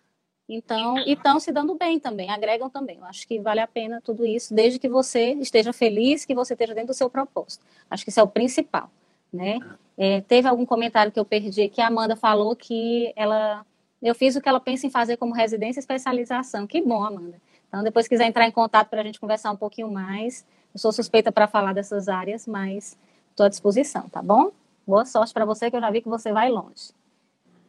[0.48, 2.98] então, e estão se dando bem também, agregam também.
[2.98, 6.54] Eu acho que vale a pena tudo isso, desde que você esteja feliz, que você
[6.54, 7.66] esteja dentro do seu propósito.
[7.90, 8.92] Acho que isso é o principal,
[9.32, 9.60] né?
[9.98, 13.66] É, teve algum comentário que eu perdi que a Amanda falou que ela
[14.08, 16.66] eu fiz o que ela pensa em fazer como residência e especialização.
[16.66, 17.40] Que bom, Amanda.
[17.68, 20.46] Então, depois quiser entrar em contato para a gente conversar um pouquinho mais.
[20.74, 22.98] Eu sou suspeita para falar dessas áreas, mas
[23.30, 24.52] estou à disposição, tá bom?
[24.86, 26.92] Boa sorte para você, que eu já vi que você vai longe.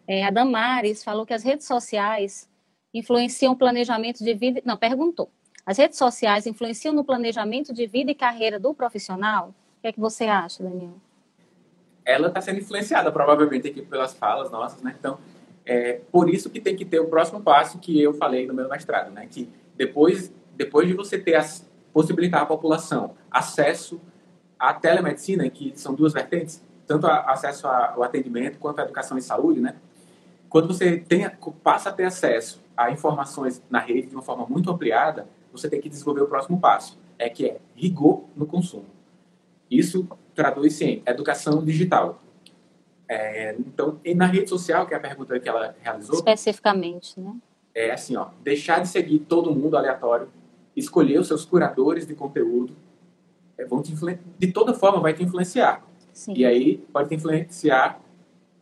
[0.08, 2.48] É, a Damares falou que as redes sociais
[2.92, 4.60] influenciam o planejamento de vida.
[4.64, 5.30] Não, perguntou.
[5.64, 9.54] As redes sociais influenciam no planejamento de vida e carreira do profissional?
[9.78, 10.94] O que é que você acha, Daniel?
[12.04, 14.96] Ela está sendo influenciada, provavelmente, aqui pelas falas nossas, né?
[14.98, 15.18] Então,
[15.64, 18.68] é por isso que tem que ter o próximo passo que eu falei no meu
[18.68, 19.26] mestrado, né?
[19.30, 24.00] Que depois, depois de você ter as, possibilitar à população acesso
[24.58, 29.22] à telemedicina, que são duas vertentes, tanto a, acesso ao atendimento quanto à educação e
[29.22, 29.76] saúde, né?
[30.48, 31.28] Quando você tem,
[31.62, 35.80] passa a ter acesso a informações na rede de uma forma muito ampliada, você tem
[35.80, 38.86] que desenvolver o próximo passo, é que é rigor no consumo.
[39.70, 42.21] Isso traduz-se em educação digital.
[43.08, 46.14] É, então, e na rede social, que é a pergunta que ela realizou.
[46.14, 47.34] Especificamente, né?
[47.74, 50.28] É assim, ó, deixar de seguir todo mundo aleatório,
[50.76, 52.74] escolher os seus curadores de conteúdo,
[53.56, 53.94] é, vão te
[54.38, 55.82] de toda forma vai te influenciar.
[56.12, 56.34] Sim.
[56.36, 58.00] E aí pode te influenciar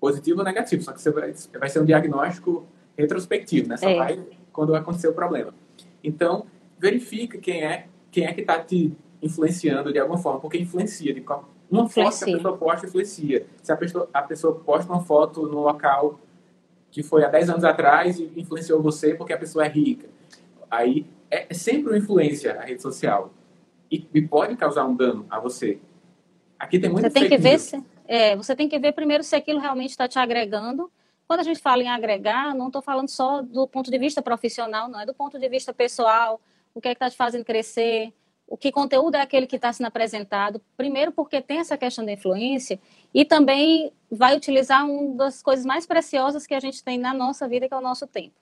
[0.01, 3.77] positivo ou negativo, só que você vai, vai ser um diagnóstico retrospectivo, né?
[3.77, 3.97] Só é.
[3.97, 5.55] vai quando acontecer o problema.
[6.03, 6.47] Então,
[6.79, 11.21] verifica quem é, quem é que está te influenciando de alguma forma, porque influencia de
[11.21, 13.47] qual, uma foto que a pessoa posta influencia.
[13.63, 16.19] Se a pessoa, a pessoa posta uma foto no local
[16.91, 20.09] que foi há 10 anos atrás e influenciou você porque a pessoa é rica.
[20.71, 23.33] Aí é, é sempre uma influência a rede social.
[23.91, 25.79] E, e, pode causar um dano a você.
[26.59, 29.35] Aqui tem muito Você tem que ver se, é, você tem que ver primeiro se
[29.35, 30.91] aquilo realmente está te agregando.
[31.27, 34.89] Quando a gente fala em agregar, não estou falando só do ponto de vista profissional,
[34.89, 36.41] não, é do ponto de vista pessoal,
[36.75, 38.13] o que é que está te fazendo crescer,
[38.51, 42.11] o que conteúdo é aquele que está sendo apresentado, primeiro porque tem essa questão da
[42.11, 42.81] influência
[43.15, 47.47] e também vai utilizar uma das coisas mais preciosas que a gente tem na nossa
[47.47, 48.35] vida, que é o nosso tempo.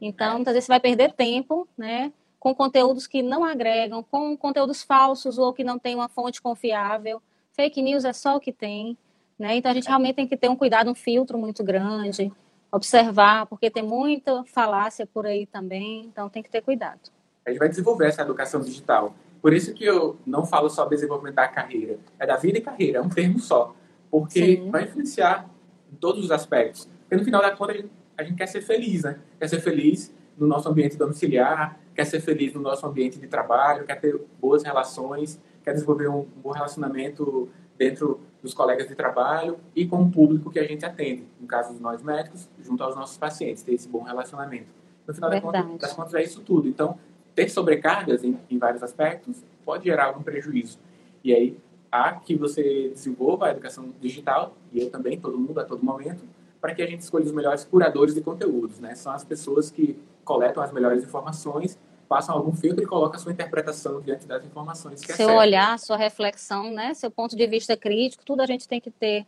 [0.00, 4.82] Então, muitas vezes você vai perder tempo, né, com conteúdos que não agregam, com conteúdos
[4.82, 7.22] falsos ou que não tem uma fonte confiável.
[7.52, 8.96] Fake news é só o que tem,
[9.38, 9.56] né?
[9.56, 12.32] Então a gente realmente tem que ter um cuidado, um filtro muito grande,
[12.72, 17.10] observar, porque tem muita falácia por aí também, então tem que ter cuidado.
[17.46, 21.34] A gente vai desenvolver essa educação digital por isso que eu não falo só desenvolvimento
[21.34, 23.76] da carreira, é da vida e carreira, é um termo só.
[24.10, 24.70] Porque Sim.
[24.70, 25.50] vai influenciar
[25.92, 26.88] em todos os aspectos.
[27.02, 29.18] Porque no final da conta a gente, a gente quer ser feliz, né?
[29.38, 33.84] Quer ser feliz no nosso ambiente domiciliar, quer ser feliz no nosso ambiente de trabalho,
[33.84, 39.86] quer ter boas relações, quer desenvolver um, bom relacionamento dentro dos colegas de trabalho e
[39.86, 41.28] com o público que a gente atende.
[41.38, 44.72] No caso de nós médicos, junto aos nossos pacientes, ter esse bom relacionamento.
[45.06, 46.66] No final das contas, das contas, é isso tudo.
[46.66, 46.98] Então,
[47.34, 50.78] ter sobrecargas em, em vários aspectos pode gerar algum prejuízo.
[51.22, 51.56] E aí,
[51.90, 56.22] há que você desenvolva a educação digital, e eu também, todo mundo, a todo momento,
[56.60, 58.94] para que a gente escolha os melhores curadores de conteúdos, né?
[58.94, 63.32] São as pessoas que coletam as melhores informações, passam algum filtro e colocam a sua
[63.32, 66.94] interpretação diante das informações que é Seu olhar, sua reflexão, né?
[66.94, 69.26] Seu ponto de vista crítico, tudo a gente tem que ter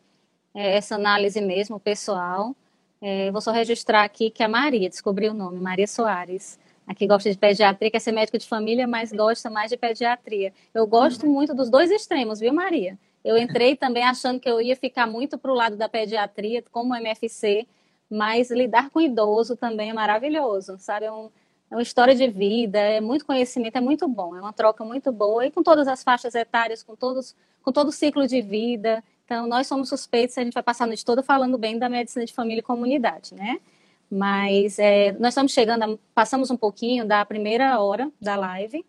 [0.55, 2.55] é, essa análise mesmo, pessoal.
[3.01, 7.29] É, vou só registrar aqui que a Maria, descobriu o nome, Maria Soares, Aqui gosta
[7.31, 10.53] de pediatria, quer ser médico de família, mas gosta mais de pediatria.
[10.73, 12.97] Eu gosto muito dos dois extremos, viu, Maria?
[13.25, 16.95] Eu entrei também achando que eu ia ficar muito para o lado da pediatria, como
[16.95, 17.67] MFC,
[18.09, 21.07] mas lidar com idoso também é maravilhoso, sabe?
[21.07, 21.29] É um,
[21.71, 25.11] é uma história de vida, é muito conhecimento, é muito bom, é uma troca muito
[25.11, 29.03] boa, e com todas as faixas etárias, com, todos, com todo o ciclo de vida.
[29.25, 32.25] Então, nós somos suspeitos, a gente vai passar a noite toda falando bem da medicina
[32.25, 33.59] de família e comunidade, né?
[34.11, 38.85] Mas é, nós estamos chegando, a, passamos um pouquinho da primeira hora da live,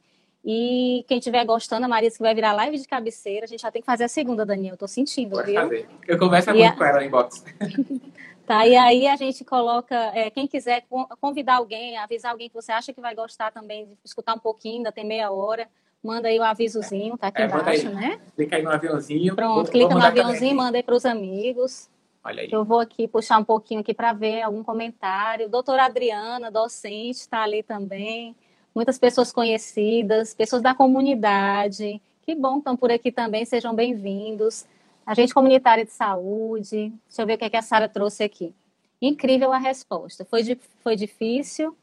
[0.50, 3.70] e quem estiver gostando, a Marisa que vai virar live de cabeceira, a gente já
[3.70, 4.76] tem que fazer a segunda, Daniel.
[4.76, 5.60] Eu tô sentindo, Pode viu?
[5.60, 5.90] Fazer.
[6.08, 6.72] Eu converso muito a...
[6.72, 7.44] com ela em box.
[8.48, 10.86] tá, e aí a gente coloca, é, quem quiser
[11.20, 14.78] convidar alguém, avisar alguém que você acha que vai gostar também de escutar um pouquinho,
[14.78, 15.68] ainda tem meia hora,
[16.02, 18.22] manda aí o avisozinho, tá aqui é, embaixo, né?
[18.34, 19.36] Clica aí no aviãozinho.
[19.36, 21.90] Pronto, vou, clica vou no aviãozinho, manda aí para os amigos.
[22.28, 22.50] Olha aí.
[22.52, 25.48] Eu vou aqui puxar um pouquinho aqui para ver algum comentário.
[25.48, 28.36] Doutora Adriana, docente, está ali também
[28.78, 32.00] muitas pessoas conhecidas, pessoas da comunidade.
[32.22, 34.68] Que bom que estão por aqui também, sejam bem-vindos.
[35.04, 36.94] Agente comunitária de saúde.
[37.08, 38.54] Deixa eu ver o que, é que a Sara trouxe aqui.
[39.02, 40.24] Incrível a resposta.
[40.26, 40.44] Foi,
[40.84, 41.76] foi difícil.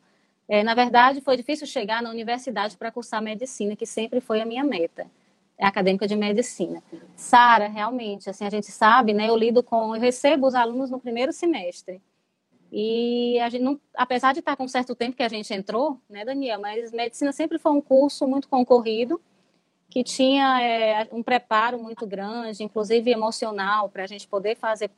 [0.48, 4.46] É, na verdade, foi difícil chegar na universidade para cursar medicina, que sempre foi a
[4.46, 5.06] minha meta.
[5.56, 6.82] É acadêmica de medicina.
[7.14, 9.28] Sara, realmente, assim, a gente sabe, né?
[9.28, 12.02] Eu lido com, eu recebo os alunos no primeiro semestre.
[12.72, 16.00] E a gente não, apesar de estar com um certo tempo que a gente entrou,
[16.10, 19.20] né, Daniel, mas medicina sempre foi um curso muito concorrido,
[19.88, 24.90] que tinha é, um preparo muito grande, inclusive emocional, para a gente poder fazer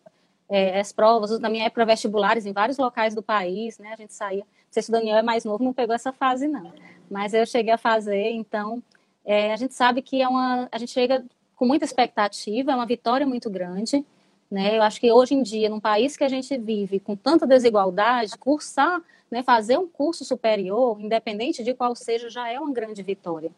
[0.48, 1.38] é, as provas.
[1.38, 3.92] Na minha época, vestibulares em vários locais do país, né?
[3.92, 4.40] A gente saía.
[4.40, 6.72] Não sei se o Daniel é mais novo, não pegou essa fase, não.
[7.10, 8.82] Mas eu cheguei a fazer, então
[9.26, 10.68] é, a gente sabe que é uma.
[10.70, 11.24] A gente chega
[11.56, 14.04] com muita expectativa, é uma vitória muito grande.
[14.48, 14.78] Né?
[14.78, 18.38] Eu acho que hoje em dia, num país que a gente vive com tanta desigualdade,
[18.38, 23.50] cursar, né, fazer um curso superior, independente de qual seja, já é uma grande vitória.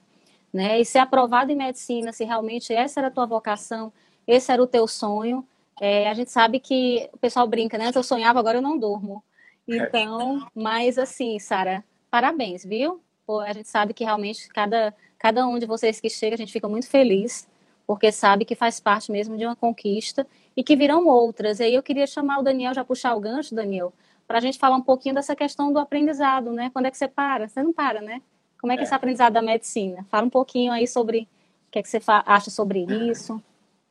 [0.51, 0.81] Né?
[0.81, 3.93] E ser aprovado em medicina, se realmente essa era a tua vocação,
[4.27, 5.47] esse era o teu sonho,
[5.79, 7.85] é, a gente sabe que o pessoal brinca, né?
[7.85, 9.23] Antes eu sonhava, agora eu não durmo.
[9.67, 13.01] Então, mas assim, Sara, parabéns, viu?
[13.29, 16.51] Pô, a gente sabe que realmente cada, cada um de vocês que chega, a gente
[16.51, 17.47] fica muito feliz,
[17.87, 21.61] porque sabe que faz parte mesmo de uma conquista e que virão outras.
[21.61, 23.93] E aí eu queria chamar o Daniel, já puxar o gancho, Daniel,
[24.27, 26.71] para a gente falar um pouquinho dessa questão do aprendizado, né?
[26.73, 27.47] Quando é que você para?
[27.47, 28.23] Você não para, né?
[28.59, 30.07] Como é que é esse aprendizado da medicina?
[30.11, 31.29] Fala um pouquinho aí sobre
[31.69, 33.43] o que, é que você acha sobre isso.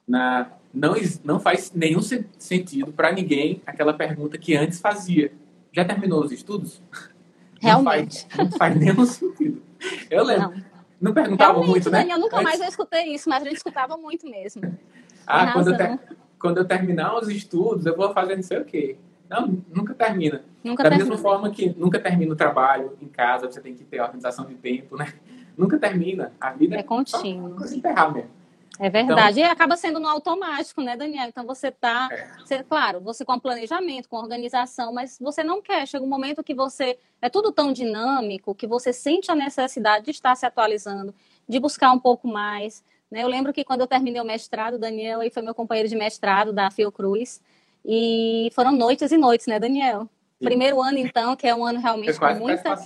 [0.07, 5.31] Na, não, não faz nenhum sentido para ninguém aquela pergunta que antes fazia.
[5.71, 6.81] Já terminou os estudos?
[7.59, 8.27] Realmente.
[8.29, 9.61] Não faz, não faz nenhum sentido.
[10.09, 10.49] Eu lembro.
[10.49, 10.63] Não,
[10.99, 11.99] não perguntava Realmente, muito, né?
[11.99, 14.61] Daniel, nunca mais eu escutei isso, mas a gente escutava muito mesmo.
[15.25, 15.99] Ah, quando eu, ter,
[16.39, 18.97] quando eu terminar os estudos, eu vou fazer não sei o quê.
[19.29, 20.43] Não, nunca termina.
[20.63, 21.09] Nunca da termina.
[21.09, 24.55] mesma forma que nunca termina o trabalho em casa, você tem que ter organização de
[24.55, 25.13] tempo, né?
[25.57, 26.31] Nunca termina.
[26.39, 27.59] A vida é contínuo.
[27.59, 28.36] Só enterrar mesmo.
[28.79, 29.39] É verdade.
[29.39, 31.27] Então, e acaba sendo no automático, né, Daniel?
[31.27, 32.09] Então você tá,
[32.49, 32.63] é.
[32.63, 35.87] claro, você com planejamento, com organização, mas você não quer.
[35.87, 40.11] Chega um momento que você é tudo tão dinâmico que você sente a necessidade de
[40.11, 41.13] estar se atualizando,
[41.47, 42.83] de buscar um pouco mais.
[43.09, 43.23] Né?
[43.23, 46.53] Eu lembro que quando eu terminei o mestrado, Daniel aí foi meu companheiro de mestrado
[46.53, 47.41] da Fiocruz,
[47.89, 50.01] e foram noites e noites, né, Daniel?
[50.01, 50.45] Sim.
[50.45, 52.75] Primeiro ano, então, que é um ano realmente com muita.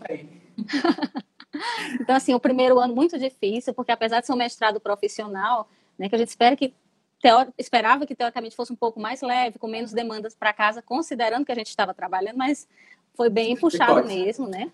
[2.00, 5.68] então, assim, o primeiro ano muito difícil, porque apesar de ser um mestrado profissional,
[6.02, 6.74] né, que a gente espera que
[7.22, 7.52] teori...
[7.60, 11.52] esperava que teoricamente fosse um pouco mais leve, com menos demandas para casa, considerando que
[11.52, 12.68] a gente estava trabalhando, mas
[13.14, 14.72] foi bem puxado mesmo, né?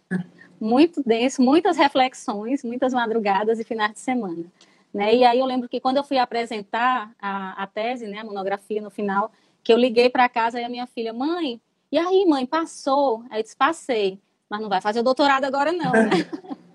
[0.59, 4.45] Muito denso, muitas reflexões, muitas madrugadas e finais de semana.
[4.93, 5.15] Né?
[5.15, 8.81] E aí eu lembro que quando eu fui apresentar a, a tese, né, a monografia
[8.81, 11.59] no final, que eu liguei para casa e a minha filha, mãe,
[11.91, 13.25] e aí, mãe, passou?
[13.29, 14.17] Aí eu disse, passei,
[14.49, 16.09] mas não vai fazer o doutorado agora não, né?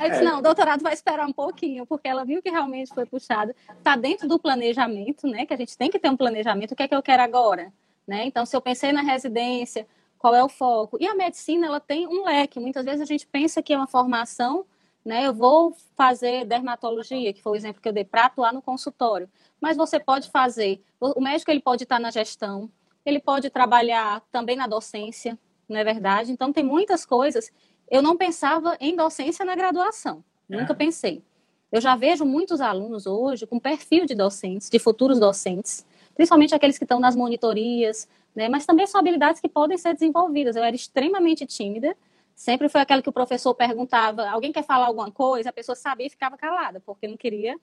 [0.00, 0.24] Aí disse, é.
[0.24, 3.54] não, o doutorado vai esperar um pouquinho, porque ela viu que realmente foi puxado.
[3.76, 5.44] Está dentro do planejamento, né?
[5.44, 6.72] Que a gente tem que ter um planejamento.
[6.72, 7.72] O que é que eu quero agora?
[8.06, 8.24] Né?
[8.24, 9.86] Então, se eu pensei na residência,
[10.18, 10.96] qual é o foco?
[10.98, 12.58] E a medicina, ela tem um leque.
[12.58, 14.64] Muitas vezes a gente pensa que é uma formação
[15.08, 15.26] né?
[15.26, 19.26] Eu vou fazer dermatologia, que foi o exemplo que eu dei, para atuar no consultório.
[19.58, 22.70] Mas você pode fazer, o médico ele pode estar na gestão,
[23.06, 26.30] ele pode trabalhar também na docência, não é verdade?
[26.30, 27.50] Então tem muitas coisas.
[27.90, 30.76] Eu não pensava em docência na graduação, nunca é.
[30.76, 31.22] pensei.
[31.70, 36.78] Eu já vejo muitos alunos hoje com perfil de docentes, de futuros docentes, principalmente aqueles
[36.78, 38.48] que estão nas monitorias, né?
[38.48, 40.56] Mas também são habilidades que podem ser desenvolvidas.
[40.56, 41.96] Eu era extremamente tímida,
[42.34, 45.50] sempre foi aquela que o professor perguntava, alguém quer falar alguma coisa?
[45.50, 47.58] A pessoa sabia e ficava calada, porque não queria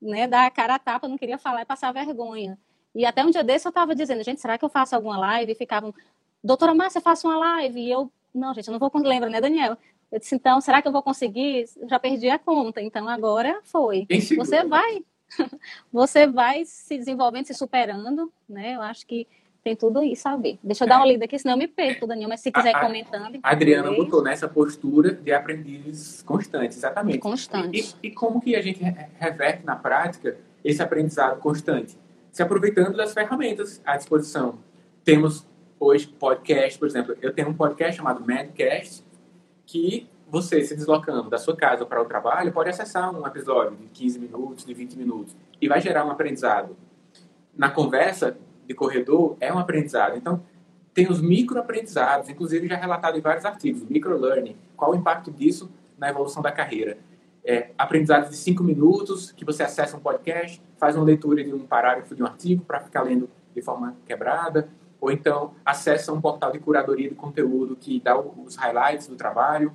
[0.00, 2.58] né, dar a cara a tapa, não queria falar e passar vergonha.
[2.94, 5.52] E até um dia desse eu estava dizendo, gente, será que eu faço alguma live?
[5.52, 5.94] E ficavam,
[6.42, 7.80] doutora Márcia, faço uma live.
[7.80, 9.76] E eu, não, gente, eu não vou, lembra, né, Daniel?
[10.10, 11.64] Eu disse, então, será que eu vou conseguir?
[11.88, 14.06] já perdi a conta, então agora foi.
[14.36, 15.02] Você vai,
[15.92, 18.74] você vai se desenvolvendo, se superando, né?
[18.74, 19.26] Eu acho que
[19.62, 20.58] tem tudo isso a ver.
[20.62, 22.80] Deixa eu dar uma lida aqui, senão eu me perco, Daniel, mas se quiser a,
[22.80, 23.38] comentando.
[23.42, 27.18] A Adriana botou nessa postura de aprendizes constantes, exatamente.
[27.18, 27.96] Constante.
[28.02, 28.82] E, e, como que a gente
[29.18, 31.96] reverte na prática esse aprendizado constante?
[32.30, 34.58] Se aproveitando das ferramentas à disposição.
[35.04, 35.46] Temos
[35.82, 39.04] hoje podcast, por exemplo, eu tenho um podcast chamado Madcast,
[39.66, 43.88] que você se deslocando da sua casa para o trabalho pode acessar um episódio de
[43.88, 46.76] 15 minutos, de 20 minutos, e vai gerar um aprendizado.
[47.54, 50.16] Na conversa, de corredor é um aprendizado.
[50.16, 50.42] Então,
[50.94, 54.56] tem os microaprendizados, inclusive já relatado em vários artigos, microlearning.
[54.76, 56.96] Qual o impacto disso na evolução da carreira?
[57.44, 61.66] É, aprendizados de cinco minutos, que você acessa um podcast, faz uma leitura de um
[61.66, 64.68] parágrafo de um artigo para ficar lendo de forma quebrada,
[65.02, 69.72] ou então acessa um portal de curadoria de conteúdo que dá os highlights do trabalho.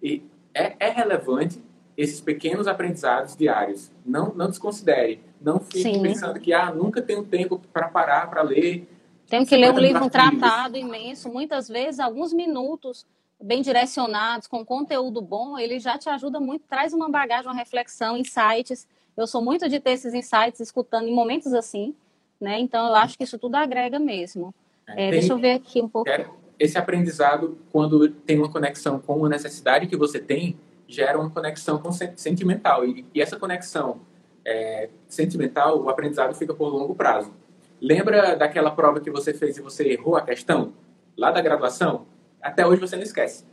[0.00, 0.22] E
[0.54, 1.60] é, é relevante
[1.96, 3.90] esses pequenos aprendizados diários.
[4.06, 5.20] Não, não desconsidere.
[5.40, 6.00] Não fique Sim.
[6.00, 8.88] pensando que ah, nunca tenho tempo para parar para ler.
[9.26, 11.28] Tenho que ler um livro, um tratado imenso.
[11.28, 13.04] Muitas vezes, alguns minutos
[13.42, 18.16] bem direcionados, com conteúdo bom, ele já te ajuda muito, traz uma bagagem, uma reflexão,
[18.16, 18.86] insights.
[19.16, 21.96] Eu sou muito de ter esses insights escutando em momentos assim,
[22.40, 22.60] né?
[22.60, 24.54] Então, eu acho que isso tudo agrega mesmo.
[24.88, 26.10] É, é, deixa eu ver aqui um pouco.
[26.58, 30.58] Esse aprendizado, quando tem uma conexão com a necessidade que você tem,
[30.88, 31.80] gera uma conexão
[32.16, 32.84] sentimental.
[32.84, 34.00] E, e essa conexão
[34.44, 37.32] é, sentimental, o aprendizado fica por longo prazo.
[37.80, 40.72] Lembra daquela prova que você fez e você errou a questão?
[41.16, 42.06] Lá da graduação?
[42.42, 43.44] Até hoje você não esquece.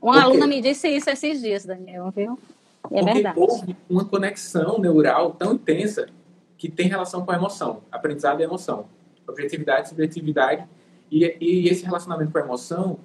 [0.00, 2.38] Uma aluna me disse isso esses dias, Daniel, viu?
[2.90, 3.38] E é Porque verdade.
[3.38, 6.08] houve uma conexão neural tão intensa
[6.58, 7.82] que tem relação com a emoção.
[7.90, 8.86] Aprendizado e emoção.
[9.26, 10.64] Objetividade, subjetividade.
[11.12, 12.98] E, e esse relacionamento com a emoção,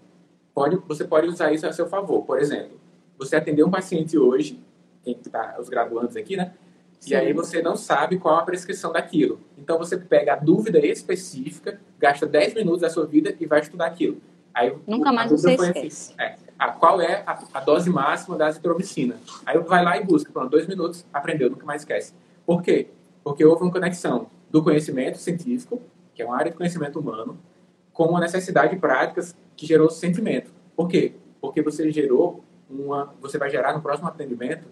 [0.53, 2.23] pode, você pode usar isso a seu favor.
[2.23, 2.79] Por exemplo,
[3.19, 4.57] você atendeu um paciente hoje,
[5.03, 6.53] quem está, os graduandos aqui, né?
[7.01, 7.11] Sim.
[7.11, 9.41] E aí você não sabe qual a prescrição daquilo.
[9.57, 13.87] Então você pega a dúvida específica, gasta 10 minutos da sua vida e vai estudar
[13.87, 14.21] aquilo.
[14.53, 16.13] Aí, Nunca mais você assim, esquece.
[16.17, 19.17] Assim, é, a, qual é a, a, dose máxima da azitromicina?
[19.45, 22.13] Aí vai lá e busca, pronto, dois minutos, aprendeu, nunca mais esquece.
[22.45, 22.87] Por quê?
[23.21, 25.81] Porque houve uma conexão do conhecimento científico,
[26.15, 27.37] que é uma área de conhecimento humano,
[27.97, 30.51] com a necessidade de práticas que gerou sentimento.
[30.75, 31.15] Por quê?
[31.41, 34.67] Porque você gerou uma, você vai gerar no próximo atendimento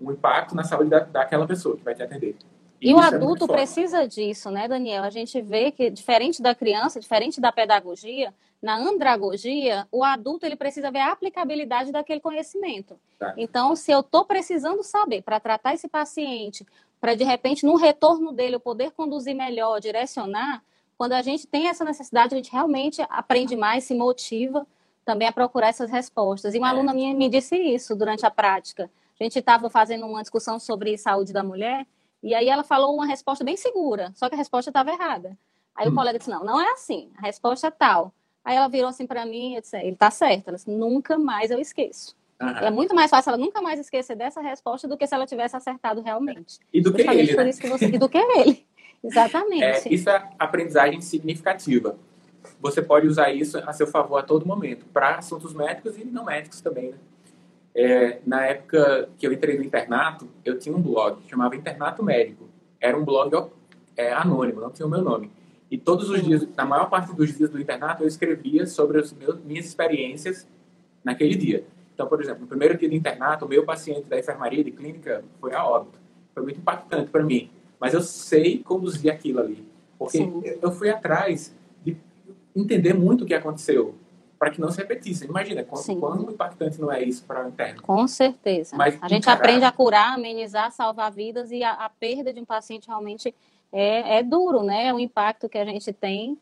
[0.00, 2.36] um impacto na saúde da, daquela pessoa que vai te atender.
[2.80, 5.02] E, e o é adulto é precisa disso, né, Daniel?
[5.02, 10.54] A gente vê que, diferente da criança, diferente da pedagogia, na andragogia, o adulto ele
[10.54, 12.96] precisa ver a aplicabilidade daquele conhecimento.
[13.18, 13.34] Tá.
[13.36, 16.64] Então, se eu estou precisando saber para tratar esse paciente,
[17.00, 20.62] para de repente, no retorno dele, eu poder conduzir melhor, direcionar,
[21.00, 24.66] quando a gente tem essa necessidade, a gente realmente aprende mais, se motiva
[25.02, 26.54] também a procurar essas respostas.
[26.54, 26.70] E uma é.
[26.72, 28.90] aluna minha me disse isso durante a prática.
[29.18, 31.86] A gente estava fazendo uma discussão sobre saúde da mulher,
[32.22, 35.38] e aí ela falou uma resposta bem segura, só que a resposta estava errada.
[35.74, 35.92] Aí hum.
[35.92, 38.12] o colega disse: Não, não é assim, a resposta é tal.
[38.44, 40.48] Aí ela virou assim para mim e disse: Ele está certo.
[40.48, 42.14] Ela disse: Nunca mais eu esqueço.
[42.42, 42.48] Uhum.
[42.48, 45.56] É muito mais fácil ela nunca mais esquecer dessa resposta do que se ela tivesse
[45.56, 46.58] acertado realmente.
[46.72, 47.52] E do que ele, né?
[47.52, 47.86] que você...
[47.86, 48.66] E do que ele.
[49.02, 49.64] Exatamente.
[49.64, 51.96] É, isso é aprendizagem significativa
[52.60, 56.24] você pode usar isso a seu favor a todo momento, para assuntos médicos e não
[56.24, 56.96] médicos também, né?
[57.72, 62.48] É, na época que eu entrei no internato, eu tinha um blog, chamava Internato Médico.
[62.80, 63.48] Era um blog
[63.96, 65.30] é, anônimo, não tinha o meu nome.
[65.70, 69.14] E todos os dias, na maior parte dos dias do internato, eu escrevia sobre as
[69.44, 70.48] minhas experiências
[71.04, 71.64] naquele dia.
[71.94, 75.22] Então, por exemplo, no primeiro dia do internato, o meu paciente da enfermaria de clínica
[75.40, 75.98] foi a óbito.
[76.34, 77.50] Foi muito impactante para mim.
[77.80, 79.64] Mas eu sei conduzir aquilo ali.
[79.98, 80.42] Porque Sim.
[80.60, 81.54] eu fui atrás
[82.54, 83.94] entender muito o que aconteceu
[84.38, 85.26] para que não se repetisse.
[85.26, 87.82] Imagina, quão, quão impactante não é isso para o interno.
[87.82, 88.74] Com certeza.
[88.74, 89.36] Mas, a gente encarar...
[89.36, 93.34] aprende a curar, amenizar, salvar vidas e a, a perda de um paciente realmente
[93.70, 94.86] é, é, duro, né?
[94.86, 96.38] É o impacto que a gente tem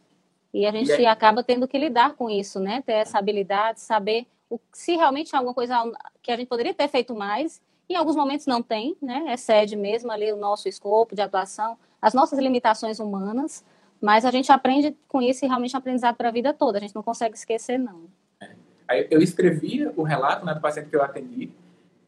[0.54, 2.82] e a gente e acaba tendo que lidar com isso, né?
[2.86, 5.74] Ter essa habilidade, saber o, se realmente há alguma coisa
[6.22, 9.32] que a gente poderia ter feito mais, em alguns momentos não tem, né?
[9.32, 13.64] Excede mesmo ali o nosso escopo de atuação, as nossas limitações humanas,
[14.00, 16.78] mas a gente aprende com isso e realmente é um aprendizado para a vida toda.
[16.78, 18.02] A gente não consegue esquecer, não.
[18.40, 19.06] É.
[19.10, 21.50] Eu escrevia o relato né, do paciente que eu atendi,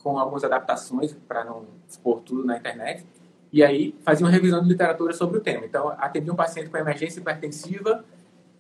[0.03, 3.05] com algumas adaptações para não expor tudo na internet.
[3.53, 5.67] E aí fazia uma revisão de literatura sobre o tema.
[5.67, 8.05] Então, atendi um paciente com emergência hipertensiva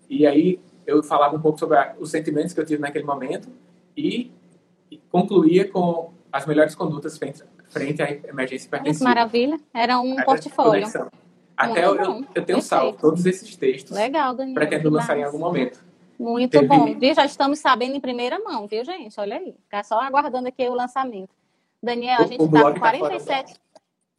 [0.08, 3.48] e aí eu falava um pouco sobre a, os sentimentos que eu tive naquele momento
[3.96, 4.32] e,
[4.90, 9.04] e concluía com as melhores condutas frente, frente à emergência hipertensiva.
[9.04, 9.58] Maravilha.
[9.72, 10.72] Era um portfólio.
[10.72, 11.10] Conexão.
[11.56, 13.94] Até eu, eu, eu, tenho salvo todos esses textos.
[13.94, 14.54] Legal, Daniel.
[14.54, 15.84] Pretendo lançar em algum momento.
[16.18, 16.66] Muito Teve...
[16.66, 16.98] bom.
[16.98, 17.14] Viu?
[17.14, 19.18] Já estamos sabendo em primeira mão, viu, gente?
[19.20, 19.54] Olha aí.
[19.64, 21.30] Ficar só aguardando aqui o lançamento.
[21.82, 23.54] Daniel, a gente está com 47.
[23.54, 23.60] Tá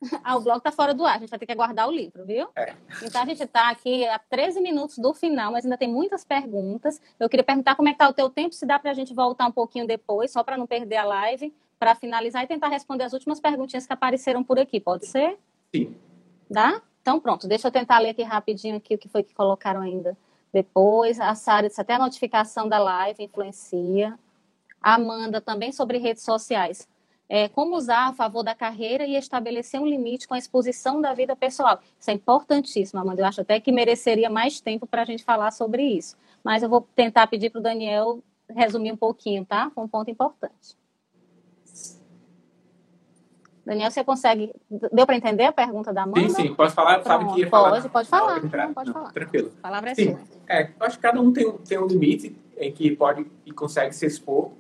[0.24, 2.26] Ah, o blog está fora do ar, a gente vai ter que aguardar o livro,
[2.26, 2.48] viu?
[2.56, 2.74] É.
[3.04, 7.00] Então a gente está aqui a 13 minutos do final, mas ainda tem muitas perguntas.
[7.20, 9.14] Eu queria perguntar como é que está o teu tempo, se dá para a gente
[9.14, 13.06] voltar um pouquinho depois, só para não perder a live, para finalizar e tentar responder
[13.06, 15.40] as últimas perguntinhas que apareceram por aqui, pode ser?
[15.74, 15.96] Sim.
[16.48, 16.80] Dá?
[17.02, 20.16] Então pronto, deixa eu tentar ler aqui rapidinho aqui o que foi que colocaram ainda
[20.54, 21.20] depois.
[21.20, 24.16] A Sara disse até a notificação da live influencia.
[24.80, 26.88] A Amanda também sobre redes sociais
[27.28, 31.14] é, como usar a favor da carreira e estabelecer um limite com a exposição da
[31.16, 31.80] vida pessoal.
[31.98, 33.22] Isso é importantíssimo, Amanda.
[33.22, 36.16] Eu acho até que mereceria mais tempo para a gente falar sobre isso.
[36.44, 39.72] Mas eu vou tentar pedir para o Daniel resumir um pouquinho, tá?
[39.78, 40.76] Um ponto importante.
[43.72, 44.54] Daniel, você consegue.
[44.70, 46.20] Deu para entender a pergunta da Amanda?
[46.22, 46.54] Sim, sim.
[46.54, 47.00] Posso falar?
[47.00, 47.70] Pronto, Sabe que ia falar.
[47.72, 48.42] Pode, pode falar.
[48.42, 49.12] Não, pode Não, falar.
[49.12, 49.52] Tranquilo.
[49.60, 50.12] A palavra é sim.
[50.12, 50.20] sua.
[50.50, 53.96] É, eu acho que cada um tem, tem um limite em que pode e consegue
[53.96, 54.52] se expor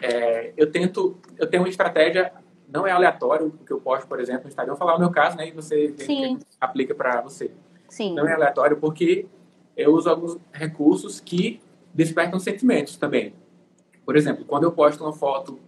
[0.00, 2.32] é, eu tento, eu tenho uma estratégia,
[2.68, 5.36] não é aleatório o que eu posto, por exemplo, no Instagram, falar o meu caso,
[5.36, 5.94] né, e você
[6.60, 7.50] aplica para você.
[7.88, 8.14] Sim.
[8.14, 9.26] Não é aleatório porque
[9.76, 11.60] eu uso alguns recursos que
[11.92, 13.34] despertam sentimentos também.
[14.04, 15.58] Por exemplo, quando eu posto uma foto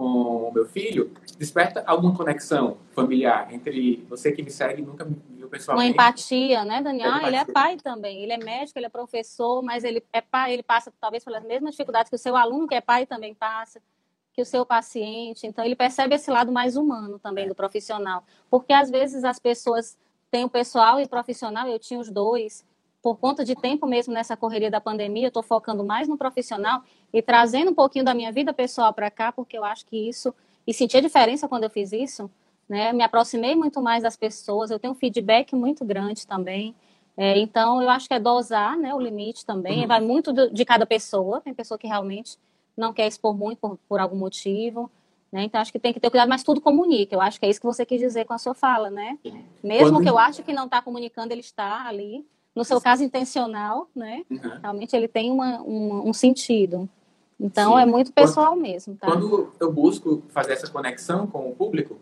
[0.00, 5.04] com o meu filho, desperta alguma conexão familiar entre você que me segue e nunca
[5.04, 5.88] me viu pessoalmente.
[5.88, 7.10] Uma empatia, né, Daniel?
[7.12, 8.22] Ah, ele é pai também.
[8.22, 11.72] Ele é médico, ele é professor, mas ele é pai, ele passa talvez pelas mesmas
[11.72, 13.78] dificuldades que o seu aluno, que é pai, também passa,
[14.32, 15.46] que o seu paciente.
[15.46, 18.24] Então, ele percebe esse lado mais humano também do profissional.
[18.48, 19.98] Porque às vezes as pessoas
[20.30, 22.64] têm o pessoal e o profissional, eu tinha os dois,
[23.02, 26.82] por conta de tempo mesmo nessa correria da pandemia, eu estou focando mais no profissional
[27.12, 30.34] e trazendo um pouquinho da minha vida pessoal para cá, porque eu acho que isso,
[30.66, 32.30] e senti a diferença quando eu fiz isso,
[32.68, 32.92] né?
[32.92, 36.74] Me aproximei muito mais das pessoas, eu tenho um feedback muito grande também.
[37.16, 39.88] É, então, eu acho que é dosar né, o limite também, uhum.
[39.88, 42.38] vai muito de, de, cada pessoa, tem pessoa que realmente
[42.76, 44.90] não quer expor muito por, por algum motivo,
[45.32, 45.44] né?
[45.44, 47.14] Então, acho que tem que ter cuidado, mas tudo comunica.
[47.14, 49.18] Eu acho que é isso que você quis dizer com a sua fala, né?
[49.62, 50.02] Mesmo Quando...
[50.02, 54.24] que eu acho que não está comunicando, ele está ali no seu caso intencional, né?
[54.30, 54.58] Uhum.
[54.60, 56.88] Realmente ele tem uma, uma, um sentido.
[57.38, 57.82] Então Sim.
[57.82, 59.06] é muito pessoal quando, mesmo, tá?
[59.06, 61.96] Quando eu busco fazer essa conexão com o público,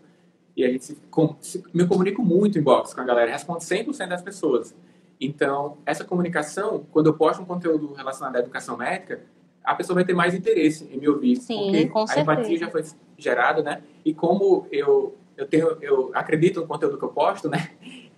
[0.55, 3.59] e a gente se, com, se, me comunico muito em box com a galera, respondo
[3.59, 4.75] 100% das pessoas.
[5.21, 9.21] Então, essa comunicação, quando eu posto um conteúdo relacionado à educação médica,
[9.63, 11.37] a pessoa vai ter mais interesse em me ouvir.
[11.37, 12.19] Sim, porque a certeza.
[12.21, 12.83] empatia já foi
[13.17, 13.81] gerada, né?
[14.03, 17.69] E como eu, eu, tenho, eu acredito no conteúdo que eu posto, né?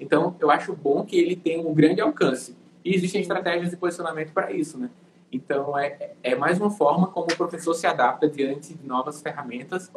[0.02, 2.58] Então, eu acho bom que ele tenha um grande alcance.
[2.84, 4.90] E existem estratégias de posicionamento para isso, né?
[5.32, 9.92] Então, é, é mais uma forma como o professor se adapta diante de novas ferramentas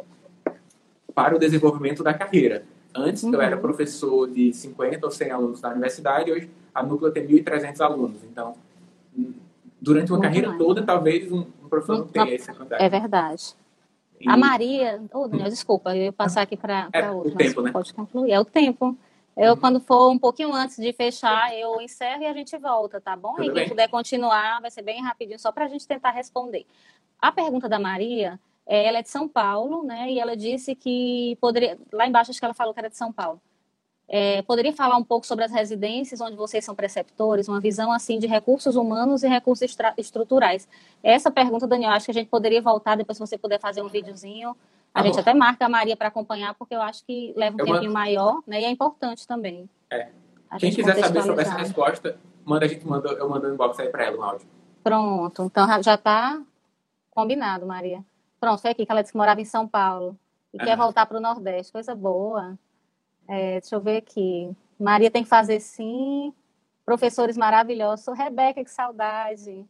[1.13, 2.63] para o desenvolvimento da carreira.
[2.93, 3.33] Antes, uhum.
[3.33, 3.61] eu era uhum.
[3.63, 8.23] professor de 50 ou 100 alunos na universidade, hoje a Núcleo tem 1.300 alunos.
[8.23, 8.55] Então,
[9.81, 10.59] durante uma Muito carreira mais.
[10.59, 12.83] toda, talvez um, um professor não tenha essa quantidade.
[12.83, 13.55] É verdade.
[14.21, 14.29] E...
[14.29, 15.01] A Maria...
[15.11, 17.33] Oh, Daniel, desculpa, eu ia passar aqui para é, outra.
[17.33, 17.71] O tempo, né?
[17.71, 18.31] Pode concluir.
[18.31, 18.95] É o tempo.
[19.35, 19.59] Eu, uhum.
[19.59, 23.35] quando for um pouquinho antes de fechar, eu encerro e a gente volta, tá bom?
[23.35, 23.69] Tudo e quem bem.
[23.69, 26.65] puder continuar, vai ser bem rapidinho, só para a gente tentar responder.
[27.19, 30.09] A pergunta da Maria, é, ela é de São Paulo, né?
[30.09, 31.77] E ela disse que poderia.
[31.91, 33.41] Lá embaixo, acho que ela falou que era de São Paulo.
[34.07, 38.19] É, poderia falar um pouco sobre as residências onde vocês são preceptores, uma visão assim
[38.19, 40.67] de recursos humanos e recursos estruturais.
[41.01, 43.87] Essa pergunta, Daniel, acho que a gente poderia voltar depois se você puder fazer um
[43.87, 44.55] videozinho
[44.95, 47.59] a tá gente até marca a Maria para acompanhar, porque eu acho que leva um
[47.59, 47.93] eu tempinho mando...
[47.93, 48.61] maior, né?
[48.61, 49.69] E é importante também.
[49.89, 50.07] É.
[50.57, 53.89] Quem quiser saber sobre essa resposta, manda a gente manda, eu mando um inbox aí
[53.89, 54.47] para ela no áudio.
[54.81, 56.41] Pronto, então já está
[57.11, 58.05] combinado, Maria.
[58.39, 60.17] Pronto, foi aqui que ela disse que morava em São Paulo
[60.53, 62.57] e quer voltar para o Nordeste, coisa boa.
[63.27, 64.49] É, deixa eu ver aqui.
[64.79, 66.33] Maria tem que fazer sim.
[66.85, 68.17] Professores maravilhosos.
[68.17, 69.67] Rebeca, que saudade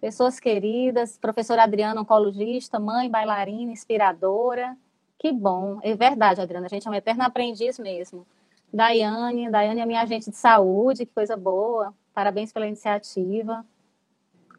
[0.00, 4.76] pessoas queridas, professora Adriana, oncologista, mãe, bailarina, inspiradora.
[5.18, 8.26] Que bom, é verdade, Adriana, a gente é uma eterna aprendiz mesmo.
[8.72, 11.92] Daiane, Daiane é minha agente de saúde, que coisa boa.
[12.14, 13.64] Parabéns pela iniciativa.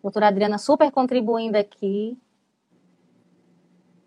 [0.04, 2.18] Doutora Adriana super contribuindo aqui.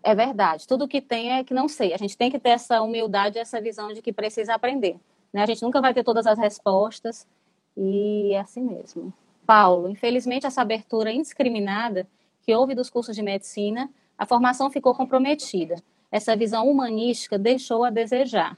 [0.01, 1.93] É verdade, tudo que tem é que não sei.
[1.93, 4.99] A gente tem que ter essa humildade, essa visão de que precisa aprender.
[5.33, 5.41] Né?
[5.41, 7.27] A gente nunca vai ter todas as respostas
[7.75, 9.11] e é assim mesmo.
[9.45, 12.07] Paulo, infelizmente essa abertura indiscriminada
[12.41, 15.75] que houve dos cursos de medicina, a formação ficou comprometida.
[16.11, 18.57] Essa visão humanística deixou a desejar.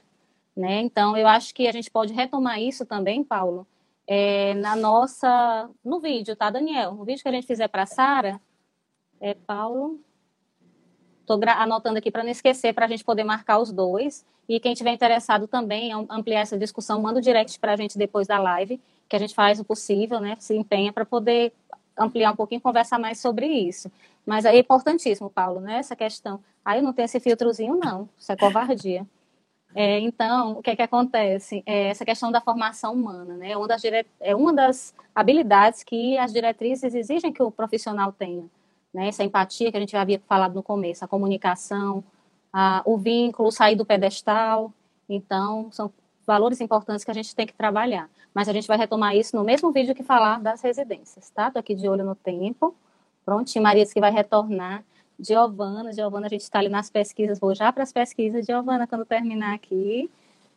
[0.56, 0.80] Né?
[0.80, 3.66] Então, eu acho que a gente pode retomar isso também, Paulo,
[4.06, 6.94] é, na nossa, no vídeo, tá, Daniel?
[6.94, 8.40] No vídeo que a gente fizer para a Sara,
[9.20, 10.00] é Paulo.
[11.20, 14.24] Estou anotando aqui para não esquecer, para a gente poder marcar os dois.
[14.48, 17.98] E quem tiver interessado também em ampliar essa discussão, manda o direct para a gente
[17.98, 21.52] depois da live que a gente faz o possível, né, se empenha para poder
[21.96, 23.90] ampliar um pouquinho, conversar mais sobre isso.
[24.24, 26.40] Mas é importantíssimo, Paulo, né, essa questão.
[26.64, 29.06] Ah, eu não tenho esse filtrozinho, não, isso é covardia.
[29.74, 31.62] É, então, o que é que acontece?
[31.66, 33.52] É essa questão da formação humana, né?
[33.52, 34.06] É uma das, dire...
[34.18, 38.44] é uma das habilidades que as diretrizes exigem que o profissional tenha.
[38.92, 39.08] Né?
[39.08, 42.02] Essa empatia que a gente havia falado no começo, a comunicação,
[42.52, 42.82] a...
[42.84, 44.72] o vínculo, sair do pedestal.
[45.08, 45.92] Então, são
[46.28, 48.08] valores importantes que a gente tem que trabalhar.
[48.34, 51.50] Mas a gente vai retomar isso no mesmo vídeo que falar das residências, tá?
[51.50, 52.76] Tô aqui de olho no tempo.
[53.24, 54.84] Prontinho, Maria que vai retornar.
[55.18, 58.44] Giovana, Giovana, a gente está ali nas pesquisas, vou já para as pesquisas.
[58.44, 60.10] Giovana, quando terminar aqui.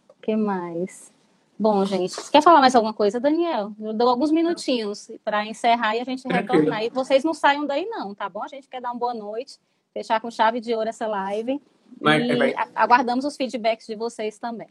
[0.10, 1.12] O que mais?
[1.58, 3.72] Bom, gente, quer falar mais alguma coisa, Daniel?
[3.80, 6.84] Eu dou alguns minutinhos para encerrar e a gente retornar.
[6.84, 8.44] E vocês não saiam daí, não, tá bom?
[8.44, 9.58] A gente quer dar uma boa noite,
[9.94, 11.54] fechar com chave de ouro essa live.
[11.54, 12.54] E vai...
[12.76, 14.70] aguardamos os feedbacks de vocês também.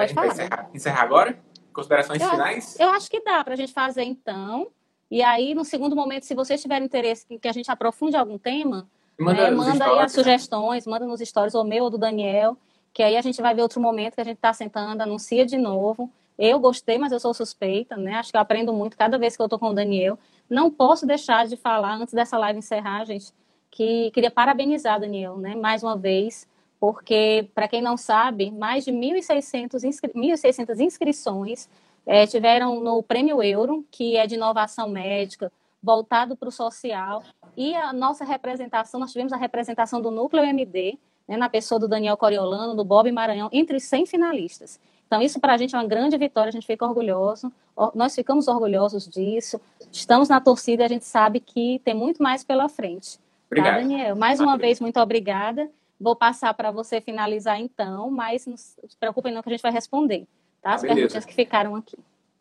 [0.00, 0.26] Pode falar.
[0.28, 1.38] Encerrar, encerrar, agora?
[1.72, 2.78] Considerações eu, finais?
[2.78, 4.68] Eu acho que dá para a gente fazer então.
[5.10, 8.38] E aí, no segundo momento, se vocês tiverem interesse em que a gente aprofunde algum
[8.38, 8.88] tema,
[9.18, 9.56] Manda, né?
[9.56, 12.56] manda aí as sugestões, manda nos stories, ou meu ou do Daniel,
[12.92, 15.58] que aí a gente vai ver outro momento que a gente está sentando, anuncia de
[15.58, 16.10] novo.
[16.38, 18.14] Eu gostei, mas eu sou suspeita, né?
[18.14, 20.18] Acho que eu aprendo muito cada vez que eu estou com o Daniel.
[20.48, 23.32] Não posso deixar de falar, antes dessa live encerrar, gente,
[23.70, 25.54] que queria parabenizar o Daniel, né?
[25.54, 26.48] Mais uma vez,
[26.80, 31.68] porque, para quem não sabe, mais de 1.600 inscri 1.600 inscrições
[32.06, 35.52] é, tiveram no Prêmio Euro, que é de inovação médica,
[35.82, 37.22] voltado para o social.
[37.54, 41.86] E a nossa representação, nós tivemos a representação do Núcleo MD, né, na pessoa do
[41.86, 44.80] Daniel Coriolano, do Bob Maranhão, entre os 100 finalistas.
[45.06, 47.52] Então, isso para a gente é uma grande vitória, a gente fica orgulhoso,
[47.94, 49.60] nós ficamos orgulhosos disso,
[49.92, 53.18] estamos na torcida e a gente sabe que tem muito mais pela frente.
[53.18, 53.74] Tá, Obrigado.
[53.74, 54.16] Tá, Daniel?
[54.16, 55.68] Mais uma vez, muito obrigada.
[56.00, 59.72] Vou passar para você finalizar então, mas não se preocupem não que a gente vai
[59.72, 60.26] responder,
[60.62, 60.74] tá?
[60.74, 61.98] As ah, perguntas que ficaram aqui.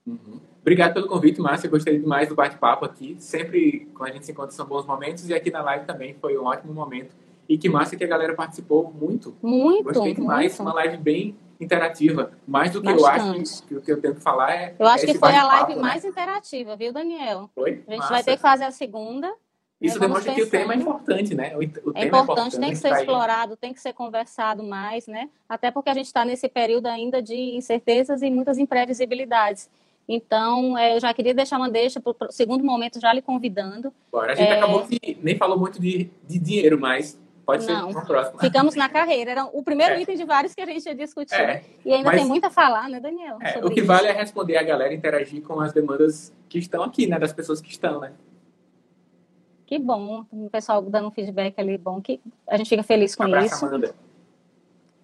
[0.07, 0.39] Uhum.
[0.62, 1.70] Obrigado pelo convite, Márcia.
[1.70, 3.16] Gostei demais do bate-papo aqui.
[3.20, 5.28] Sempre, quando a gente se encontra, são bons momentos.
[5.28, 7.16] E aqui na live também foi um ótimo momento.
[7.47, 9.36] E que massa que a galera participou muito.
[9.41, 9.84] Muito.
[9.84, 10.57] Gostei demais.
[10.57, 10.62] Muito.
[10.62, 12.32] Uma live bem interativa.
[12.47, 13.38] Mais do que Bastante.
[13.38, 14.76] eu acho que, o que eu tento falar é.
[14.78, 15.82] Eu acho é que foi a live né?
[15.82, 17.49] mais interativa, viu, Daniel?
[17.55, 17.84] Foi?
[17.88, 18.14] A gente massa.
[18.14, 19.34] vai ter que fazer a segunda.
[19.82, 21.55] Isso demonstra que o tema é importante, né?
[21.55, 24.61] O, o é, importante, é importante, tem que ser tá explorado, tem que ser conversado
[24.61, 25.30] mais, né?
[25.47, 29.69] Até porque a gente está nesse período ainda de incertezas e muitas imprevisibilidades.
[30.07, 33.93] Então, é, eu já queria deixar uma deixa para o segundo momento, já lhe convidando.
[34.11, 34.57] Bora, a gente é...
[34.57, 38.39] acabou que nem falou muito de, de dinheiro, mas pode ser Não, próximo.
[38.39, 39.32] Ficamos na carreira.
[39.32, 40.01] Era o primeiro é.
[40.01, 41.36] item de vários que a gente ia discutir.
[41.36, 41.63] É.
[41.86, 43.38] E ainda mas, tem muito a falar, né, Daniel?
[43.39, 43.88] É, o que isso.
[43.88, 47.17] vale é responder a galera, interagir com as demandas que estão aqui, né?
[47.19, 48.11] Das pessoas que estão, né?
[49.70, 53.22] Que bom, o pessoal dando um feedback ali, bom, que a gente fica feliz com
[53.22, 53.65] Abraço, isso.
[53.67, 53.93] Amanda.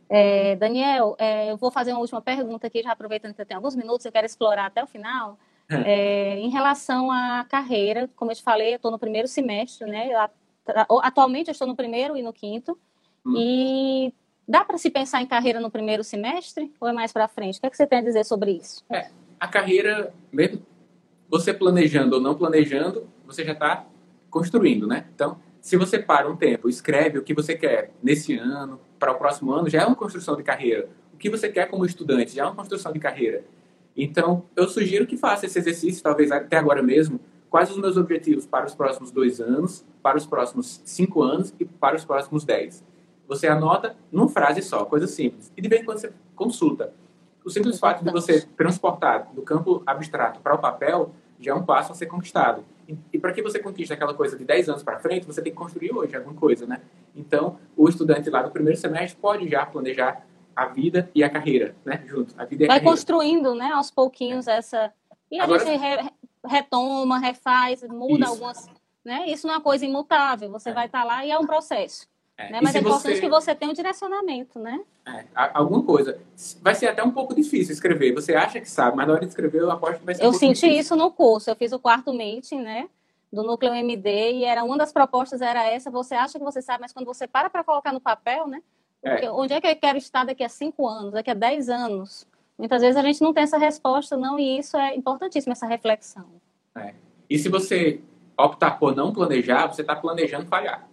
[0.09, 3.59] É, Daniel, é, eu vou fazer uma última pergunta aqui, já aproveitando que eu tenho
[3.59, 5.37] alguns minutos, eu quero explorar até o final.
[5.69, 10.09] É, em relação à carreira, como eu te falei, eu estou no primeiro semestre, né?
[11.03, 12.75] Atualmente eu estou no primeiro e no quinto.
[13.23, 13.35] Hum.
[13.37, 14.13] E
[14.47, 17.59] dá para se pensar em carreira no primeiro semestre ou é mais para frente?
[17.59, 18.83] O que, é que você tem a dizer sobre isso?
[18.89, 20.65] É, a carreira, mesmo
[21.29, 23.85] você planejando ou não planejando, você já está
[24.35, 25.05] construindo, né?
[25.15, 29.15] Então, se você para um tempo, escreve o que você quer nesse ano, para o
[29.15, 30.89] próximo ano, já é uma construção de carreira.
[31.13, 33.45] O que você quer como estudante já é uma construção de carreira.
[33.95, 37.17] Então, eu sugiro que faça esse exercício, talvez até agora mesmo,
[37.49, 41.63] quais os meus objetivos para os próximos dois anos, para os próximos cinco anos e
[41.63, 42.83] para os próximos dez.
[43.29, 45.49] Você anota numa frase só, coisa simples.
[45.55, 46.93] E de vez em quando você consulta.
[47.45, 51.63] O simples fato de você transportar do campo abstrato para o papel já é um
[51.63, 52.65] passo a ser conquistado.
[52.87, 55.51] E, e para que você conquiste aquela coisa de 10 anos para frente, você tem
[55.51, 56.81] que construir hoje alguma coisa, né?
[57.15, 60.25] Então, o estudante lá do primeiro semestre pode já planejar
[60.55, 62.03] a vida e a carreira, né?
[62.05, 62.33] Junto.
[62.37, 62.91] A vida e a Vai carreira.
[62.91, 63.71] construindo, né?
[63.71, 64.93] Aos pouquinhos essa...
[65.31, 65.65] E a Agora...
[65.65, 66.09] gente re,
[66.45, 68.33] retoma, refaz, muda Isso.
[68.33, 68.69] algumas...
[69.03, 69.25] Né?
[69.27, 70.49] Isso não é uma coisa imutável.
[70.51, 70.73] Você é.
[70.73, 72.07] vai estar tá lá e é um processo.
[72.37, 72.51] É.
[72.51, 72.59] Né?
[72.61, 73.21] Mas é importante você...
[73.21, 74.79] que você tenha um direcionamento, né?
[75.07, 76.19] É, alguma coisa.
[76.61, 78.13] Vai ser até um pouco difícil escrever.
[78.13, 80.29] Você acha que sabe, mas na hora de escrever eu aposto que vai ser Eu
[80.29, 80.79] um senti difícil.
[80.79, 81.49] isso no curso.
[81.49, 82.89] Eu fiz o quarto meeting, né?
[83.31, 85.91] Do núcleo MD e era uma das propostas era essa.
[85.91, 88.61] Você acha que você sabe, mas quando você para para colocar no papel, né?
[89.03, 89.29] É.
[89.29, 92.25] Onde é que eu quero estar daqui a cinco anos, daqui a dez anos?
[92.57, 96.25] Muitas vezes a gente não tem essa resposta, não, e isso é importantíssimo, essa reflexão.
[96.75, 96.93] É.
[97.29, 98.01] E se você
[98.37, 100.87] optar por não planejar, você está planejando falhar.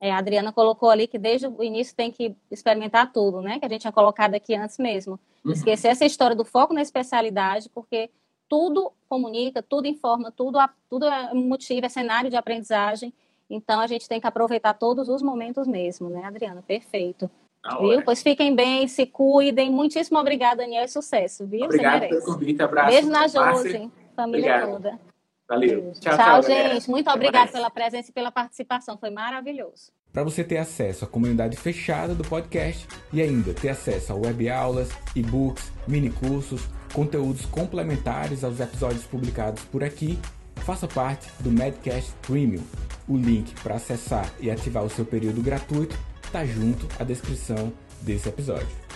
[0.00, 3.58] É, a Adriana colocou ali que desde o início tem que experimentar tudo, né?
[3.58, 5.20] Que a gente tinha colocado aqui antes mesmo.
[5.44, 5.52] Uhum.
[5.52, 8.10] Esquecer essa história do foco na especialidade, porque
[8.48, 13.12] tudo comunica, tudo informa, tudo, tudo é motivo, é cenário de aprendizagem.
[13.48, 16.62] Então a gente tem que aproveitar todos os momentos mesmo, né, Adriana?
[16.66, 17.30] Perfeito.
[17.62, 18.02] Ah, viu?
[18.02, 19.70] Pois fiquem bem, se cuidem.
[19.70, 21.64] Muitíssimo obrigada, Daniel, e sucesso, viu?
[21.64, 22.90] Obrigado pelo convite, abraço.
[22.90, 24.72] Beijo na Josi, família Obrigado.
[24.72, 25.09] toda.
[25.50, 25.92] Valeu.
[25.98, 26.88] Tchau, tchau, tchau gente.
[26.88, 28.96] Muito obrigada pela presença e pela participação.
[28.96, 29.90] Foi maravilhoso.
[30.12, 34.48] Para você ter acesso à comunidade fechada do podcast e ainda ter acesso a web
[34.48, 40.20] aulas, e-books, mini cursos, conteúdos complementares aos episódios publicados por aqui,
[40.64, 42.62] faça parte do Medcast Premium.
[43.08, 47.72] O link para acessar e ativar o seu período gratuito está junto à descrição
[48.02, 48.89] desse episódio.